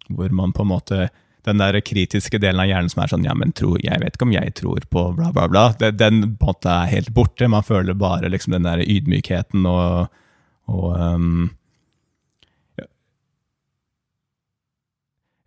[0.09, 1.09] hvor man på en måte
[1.45, 4.29] Den der kritiske delen av hjernen som er sånn Ja, men tro, jeg vet ikke
[4.29, 5.65] om jeg tror på bla, bla, bla.
[5.81, 7.49] Den, den på en måte er helt borte.
[7.49, 10.13] Man føler bare liksom den der ydmykheten og,
[10.71, 11.51] og um,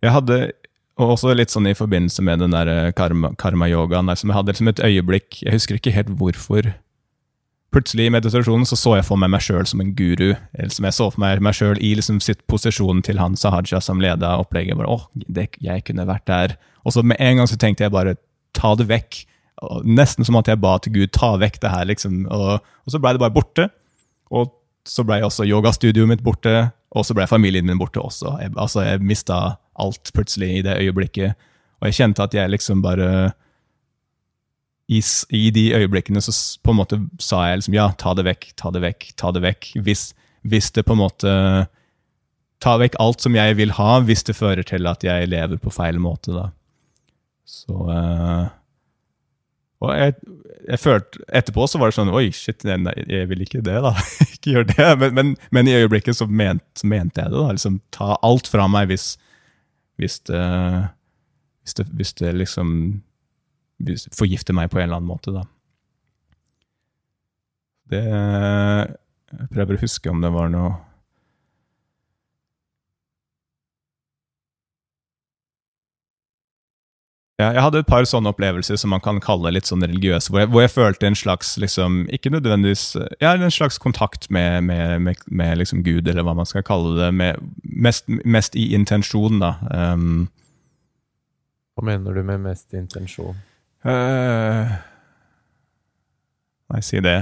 [0.04, 0.40] Jeg hadde
[0.96, 4.08] og også litt sånn i forbindelse med den der karma-yogaen.
[4.08, 6.70] Karma jeg hadde liksom et øyeblikk Jeg husker ikke helt hvorfor
[7.74, 10.30] plutselig i meditasjonen så så jeg for meg meg sjøl som en guru.
[10.56, 13.82] eller som Jeg så for meg meg sjøl i liksom sitt posisjonen til han Sahaja
[13.84, 14.78] som leda opplegget.
[14.78, 16.56] bare, åh, det, jeg kunne vært der.
[16.86, 18.16] Og så med en gang så tenkte jeg bare
[18.56, 19.26] ta det vekk.
[19.66, 21.84] Og nesten som at jeg ba til Gud ta vekk det her.
[21.84, 22.24] liksom.
[22.30, 23.68] Og, og så blei det bare borte.
[24.30, 24.54] Og
[24.86, 26.70] så blei også yogastudioet mitt borte.
[26.96, 28.38] Og så blei familien min borte også.
[28.40, 31.48] Jeg, altså, jeg mista alt plutselig i det øyeblikket.
[31.80, 33.08] Og jeg kjente at jeg liksom bare
[34.86, 35.02] i,
[35.34, 38.70] i, de øyeblikkene så på en måte sa jeg liksom ja, ta det vekk, ta
[38.74, 39.72] det vekk, ta det vekk.
[39.82, 40.10] Hvis,
[40.46, 41.32] hvis det på en måte
[42.62, 45.72] Ta vekk alt som jeg vil ha, hvis det fører til at jeg lever på
[45.74, 46.46] feil måte, da.
[47.46, 48.48] Så uh,
[49.84, 50.14] Og jeg,
[50.64, 53.92] jeg følte Etterpå så var det sånn Oi, shit, jeg, jeg vil ikke det, da.
[54.34, 54.88] ikke gjør det.
[55.02, 57.52] Men, men, men, i øyeblikket så, ment, mente jeg det, da.
[57.52, 59.12] Liksom ta alt fra meg hvis,
[59.96, 60.42] hvis det,
[61.62, 62.72] hvis det, hvis det liksom
[64.16, 65.44] forgifter meg på en eller annen måte, da.
[67.86, 70.76] Det Jeg prøver å huske om det var noe
[77.36, 80.40] Ja, jeg hadde et par sånne opplevelser som man kan kalle litt sånn religiøse, hvor
[80.40, 85.02] jeg, hvor jeg følte en slags liksom, Ikke nødvendigvis ja, en slags kontakt med, med,
[85.04, 87.10] med, med liksom Gud, eller hva man skal kalle det.
[87.62, 89.52] mest, mest, i intensjon, da.
[89.68, 90.30] Um,
[91.76, 93.36] hva mener du med mest intensjon?
[93.84, 94.72] Uh,
[96.72, 97.18] nei, si det.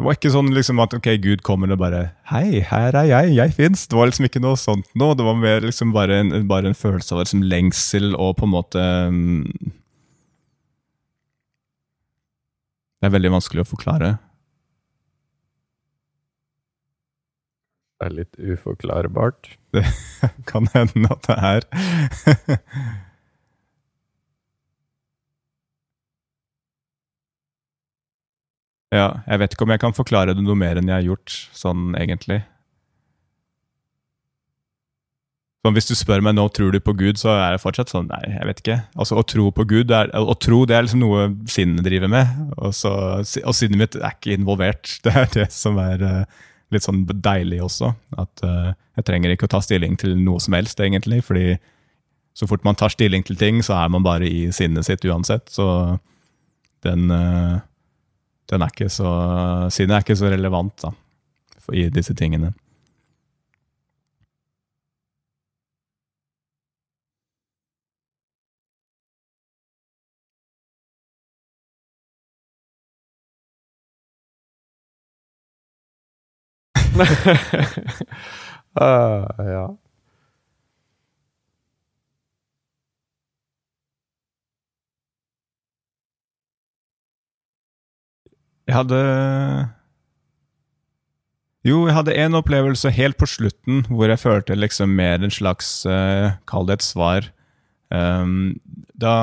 [0.00, 1.98] Det var ikke sånn liksom at ok, Gud kommer og bare
[2.30, 3.82] 'Hei, her er jeg, jeg fins'.
[3.84, 5.10] Det var liksom ikke noe sånt nå.
[5.12, 8.54] Det var mer liksom bare en, bare en følelse av liksom lengsel og på en
[8.54, 9.44] måte um,
[12.96, 14.14] Det er veldig vanskelig å forklare.
[18.00, 19.52] Det er litt uforklarbart.
[19.76, 21.68] Det kan hende at det er.
[28.90, 31.34] Ja, jeg vet ikke om jeg kan forklare det noe mer enn jeg har gjort,
[31.54, 32.40] sånn egentlig.
[35.60, 38.08] Sånn, hvis du spør meg nå tror du på Gud, så er det fortsatt sånn
[38.08, 38.76] nei, jeg vet ikke.
[38.96, 42.30] Altså, Å tro på Gud, er, å tro det er liksom noe sinnet driver med.
[42.56, 44.94] Og, så, og sinnet mitt er ikke involvert.
[45.04, 46.40] Det er det som er uh,
[46.72, 47.92] litt sånn deilig også.
[48.18, 51.20] At uh, jeg trenger ikke å ta stilling til noe som helst, egentlig.
[51.28, 51.58] fordi
[52.32, 55.52] så fort man tar stilling til ting, så er man bare i sinnet sitt uansett.
[55.52, 55.66] Så
[56.86, 57.60] den uh,
[58.50, 59.10] den er ikke så
[59.70, 60.90] Sinnet er ikke så relevant da,
[61.72, 62.52] i disse tingene.
[77.00, 77.06] uh,
[79.54, 79.66] ja.
[88.70, 89.00] Jeg hadde
[91.66, 95.80] Jo, jeg hadde en opplevelse helt på slutten hvor jeg følte liksom mer en slags
[95.90, 97.26] uh, Kall det et svar.
[97.90, 98.54] Um,
[98.94, 99.16] da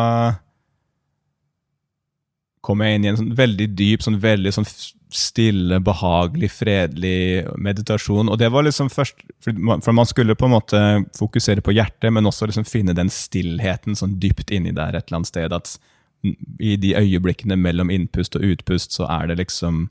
[2.67, 4.67] kom jeg inn i en sånn veldig dyp, sånn veldig sånn
[5.13, 8.27] stille, behagelig, fredelig meditasjon.
[8.27, 10.81] Og det var liksom først For man skulle på en måte
[11.15, 15.21] fokusere på hjertet, men også liksom finne den stillheten sånn dypt inni der et eller
[15.21, 15.55] annet sted.
[15.55, 15.77] At
[16.23, 19.87] i de øyeblikkene mellom innpust og utpust, så er det liksom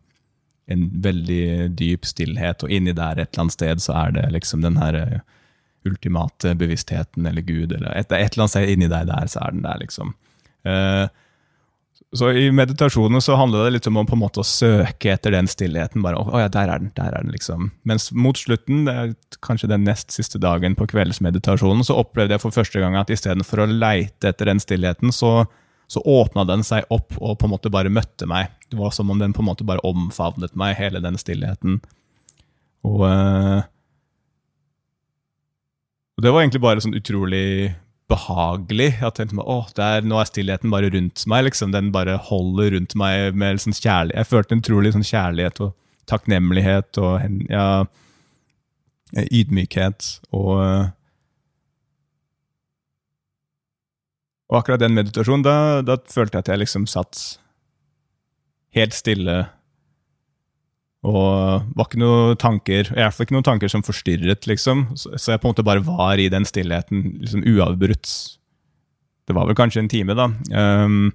[0.67, 4.65] en veldig dyp stillhet, og inni der et eller annet sted så er det liksom
[4.65, 5.21] den her eh,
[5.87, 9.55] ultimate bevisstheten eller Gud, eller et, et eller annet sted inni deg der, så er
[9.55, 10.17] den der, liksom.
[10.67, 11.07] Uh,
[12.17, 15.35] så i meditasjonen så handler det litt om å på en måte å søke etter
[15.35, 16.03] den stillheten.
[16.05, 17.71] bare, å ja, der er den, der er den, liksom.
[17.89, 18.87] Mens mot slutten,
[19.45, 23.65] kanskje den nest siste dagen på kveldsmeditasjonen, så opplevde jeg for første gang at istedenfor
[23.65, 25.45] å leite etter den stillheten, så
[25.87, 28.51] så åpna den seg opp og på en måte bare møtte meg.
[28.71, 31.79] Det var som om den på en måte bare omfavnet meg, hele den stillheten.
[32.87, 33.63] Og, uh,
[36.17, 37.75] og det var egentlig bare sånn utrolig
[38.11, 38.93] behagelig.
[39.01, 41.47] Jeg tenkte meg, åh, der, Nå er stillheten bare rundt meg.
[41.49, 44.19] liksom, Den bare holder rundt meg med sånn kjærlighet.
[44.19, 45.75] Jeg følte en utrolig sånn kjærlighet og
[46.07, 47.69] takknemlighet og ja,
[49.27, 50.13] ydmykhet.
[50.35, 50.87] Og uh,
[54.47, 57.23] Og akkurat den meditasjonen, da, da, følte jeg at jeg liksom satt
[58.77, 59.37] helt stille
[61.07, 64.89] Og var ikke noen tanker, i hvert fall ikke noen tanker som forstyrret, liksom.
[64.99, 68.11] Så, jeg på en måte bare var i den stillheten, liksom uavbrutt.
[69.27, 70.27] Det var vel kanskje en time, da.
[70.51, 71.13] Um,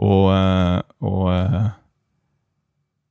[0.00, 1.70] og, eh, og eh,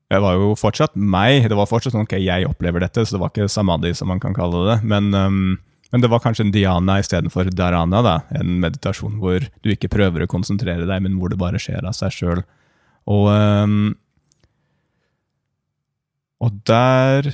[0.10, 1.46] jeg var jo fortsatt meg.
[1.50, 4.22] Det var fortsatt sånn ok, jeg opplever dette, så det var ikke samadhi, som man
[4.22, 4.78] kan kalle det.
[4.90, 5.60] Men, um,
[5.90, 8.02] men det var kanskje en diana istedenfor dharana.
[8.06, 11.88] da, En meditasjon hvor du ikke prøver å konsentrere deg, men hvor det bare skjer
[11.88, 12.44] av seg sjøl.
[13.10, 13.96] Og um,
[16.40, 17.34] og der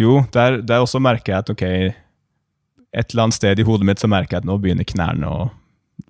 [0.00, 4.00] Jo, der, der også merker jeg at ok, et eller annet sted i hodet mitt
[4.00, 5.42] så merker jeg at nå begynner knærne å,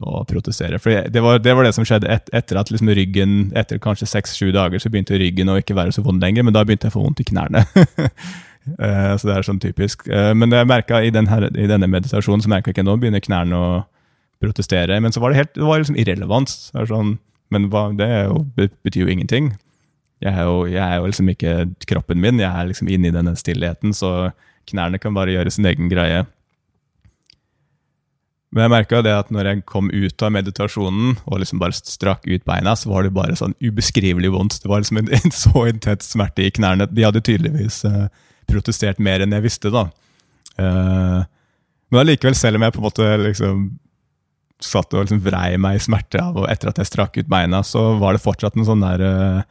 [0.06, 0.78] å protestere.
[0.78, 4.06] For det var, det var, det som skjedde et, etter at liksom ryggen, etter kanskje
[4.12, 6.94] seks-sju dager, så begynte ryggen å ikke være så vond lenger, men da begynte jeg
[6.94, 7.64] å få vondt i knærne.
[8.78, 10.06] uh, så det er sånn typisk.
[10.10, 13.56] Uh, men jeg jeg i, i, denne meditasjonen så merka jeg ikke nå begynner knærne
[13.56, 13.70] å
[14.40, 15.00] protestere.
[15.00, 16.52] Men så var det helt, det var liksom irrelevant.
[16.72, 17.18] Det sånn,
[17.50, 19.54] men hva, det jo, betyr jo ingenting.
[20.20, 21.54] Jeg er, jo, jeg er jo liksom ikke
[21.88, 24.30] kroppen min, jeg er liksom inne i denne stillheten, så
[24.68, 26.26] knærne kan bare gjøre sin egen greie.
[28.50, 32.26] Men jeg merka det at når jeg kom ut av meditasjonen og liksom bare strakk
[32.26, 34.58] ut beina, så var det bare sånn ubeskrivelig vondt.
[34.62, 36.88] Det var liksom en, en så intens smerte i knærne.
[36.90, 38.08] De hadde tydeligvis uh,
[38.50, 39.86] protestert mer enn jeg visste, da.
[40.60, 41.22] Uh,
[41.90, 43.62] men allikevel, selv om jeg på en måte liksom
[44.60, 47.62] satt og liksom vrei meg i smerte av, og etter at jeg strakk ut beina,
[47.66, 49.42] så var det fortsatt en sånn der uh,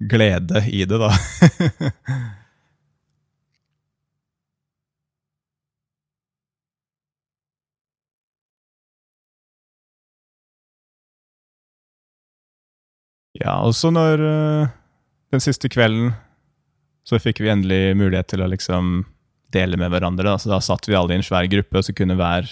[0.00, 1.10] glede i det, da.
[13.44, 14.68] ja, også når uh,
[15.34, 16.12] Den siste kvelden
[17.04, 19.04] så fikk vi endelig mulighet til å liksom
[19.54, 20.26] dele med hverandre.
[20.32, 20.40] Da.
[20.40, 22.48] Så da satt vi alle i en svær gruppe, og så kunne hver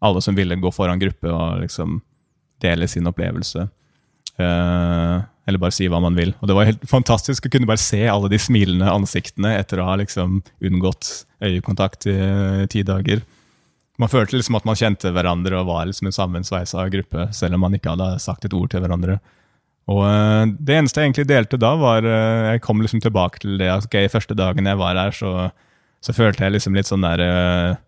[0.00, 2.00] alle som ville gå foran gruppe og liksom
[2.60, 3.66] dele sin opplevelse.
[4.40, 6.32] Uh, eller bare si hva man vil.
[6.40, 9.88] Og Det var helt fantastisk å kunne bare se alle de smilende ansiktene etter å
[9.90, 11.10] ha liksom unngått
[11.44, 12.16] øyekontakt i
[12.72, 13.24] ti dager.
[14.00, 17.66] Man følte liksom at man kjente hverandre og var liksom en sammensveisa gruppe, selv om
[17.66, 19.18] man ikke hadde sagt et ord til hverandre.
[19.90, 23.58] Og uh, Det eneste jeg egentlig delte da, var uh, Jeg kom liksom tilbake til
[23.60, 25.50] det at okay, første dagen jeg var her, så,
[26.04, 27.80] så følte jeg liksom litt sånn der uh,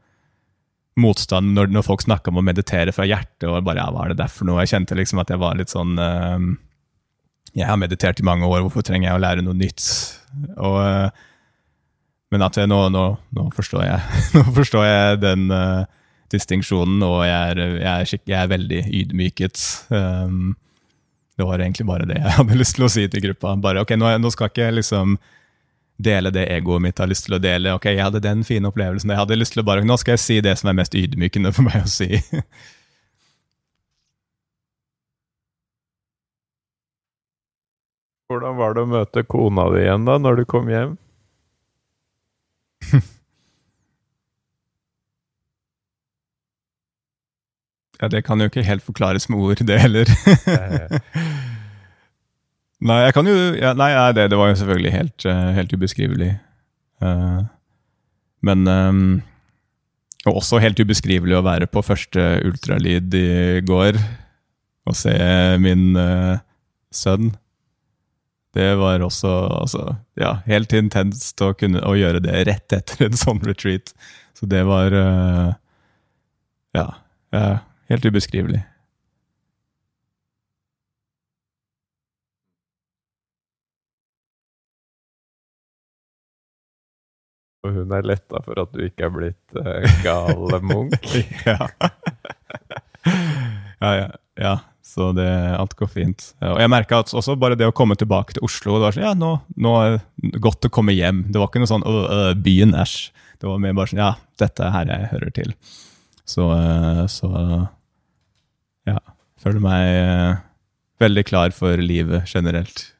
[1.00, 4.12] motstand når, når folk snakka om å meditere fra hjertet, og bare ja, hva er
[4.12, 4.60] det der for noe?
[4.60, 5.94] Jeg kjente liksom at jeg var litt sånn
[7.52, 9.84] jeg har meditert i mange år, hvorfor trenger jeg å lære noe nytt?
[10.56, 11.08] Og, eh,
[12.32, 13.04] men at jeg, nå, nå,
[13.36, 15.46] nå, forstår jeg, nå forstår jeg den
[16.32, 19.64] distinksjonen, og jeg er, jeg, er, jeg er, veldig ydmyket.
[19.92, 20.54] Um,
[21.36, 23.54] det var egentlig bare det jeg hadde lyst til å si til gruppa.
[23.62, 25.16] Bare, ok, nå, nå skal ikke liksom
[26.02, 27.74] dele det egoet mitt har lyst til å dele.
[27.76, 29.10] Ok, jeg hadde den fine opplevelsen.
[29.12, 31.52] Jeg hadde lyst til å bare, Nå skal jeg si det som er mest ydmykende
[31.54, 32.10] for meg å si.
[38.32, 40.96] Hvordan var det å møte kona di igjen da, når du kom hjem?
[48.02, 50.08] ja, det kan jo ikke helt forklares med ord, det heller.
[52.88, 56.32] nei, jeg kan jo ja, Nei, det, det, var jo selvfølgelig helt, uh, helt ubeskrivelig.
[57.02, 57.44] Uh,
[58.42, 59.22] men um,
[60.26, 63.98] Og også helt ubeskrivelig å være på første ultralyd i går
[64.82, 65.14] og se
[65.62, 66.42] min uh,
[66.90, 67.30] sønn
[68.52, 69.30] det var også
[69.62, 69.82] altså,
[70.20, 73.94] ja, helt intenst å kunne å gjøre det rett etter en sånn retreat.
[74.36, 75.54] Så det var uh,
[76.76, 76.84] ja,
[77.32, 77.46] ja,
[77.90, 78.62] helt ubeskrivelig.
[87.62, 90.98] Og hun er letta for at du ikke er blitt uh, gal munk?
[91.46, 91.68] ja.
[93.78, 94.08] ja, ja,
[94.38, 94.56] ja.
[94.92, 95.24] Så det,
[95.56, 96.24] alt går fint.
[96.44, 99.12] Og jeg merka også bare det å komme tilbake til Oslo det var sånn, ja,
[99.16, 101.22] nå, nå er det godt å komme hjem.
[101.32, 102.98] Det var ikke noe sånn øh, øh, byen, æsj.
[103.40, 104.10] Det var mer bare sånn ja,
[104.42, 105.54] dette er her jeg hører til.
[106.24, 107.30] Så, øh, så
[108.86, 108.98] ja.
[109.42, 110.34] Føler meg øh,
[111.02, 112.92] veldig klar for livet generelt.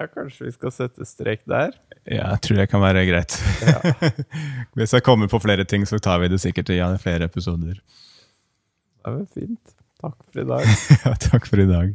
[0.00, 1.76] Ja, kanskje vi skal sette strek der?
[2.08, 3.36] Ja, jeg tror det kan være greit.
[3.62, 3.92] Ja.
[4.76, 7.78] Hvis jeg kommer på flere ting, så tar vi det sikkert i ja, flere episoder.
[7.78, 9.76] Det er vel Fint.
[10.02, 10.66] Takk for i dag.
[11.04, 11.94] ja, takk for i dag.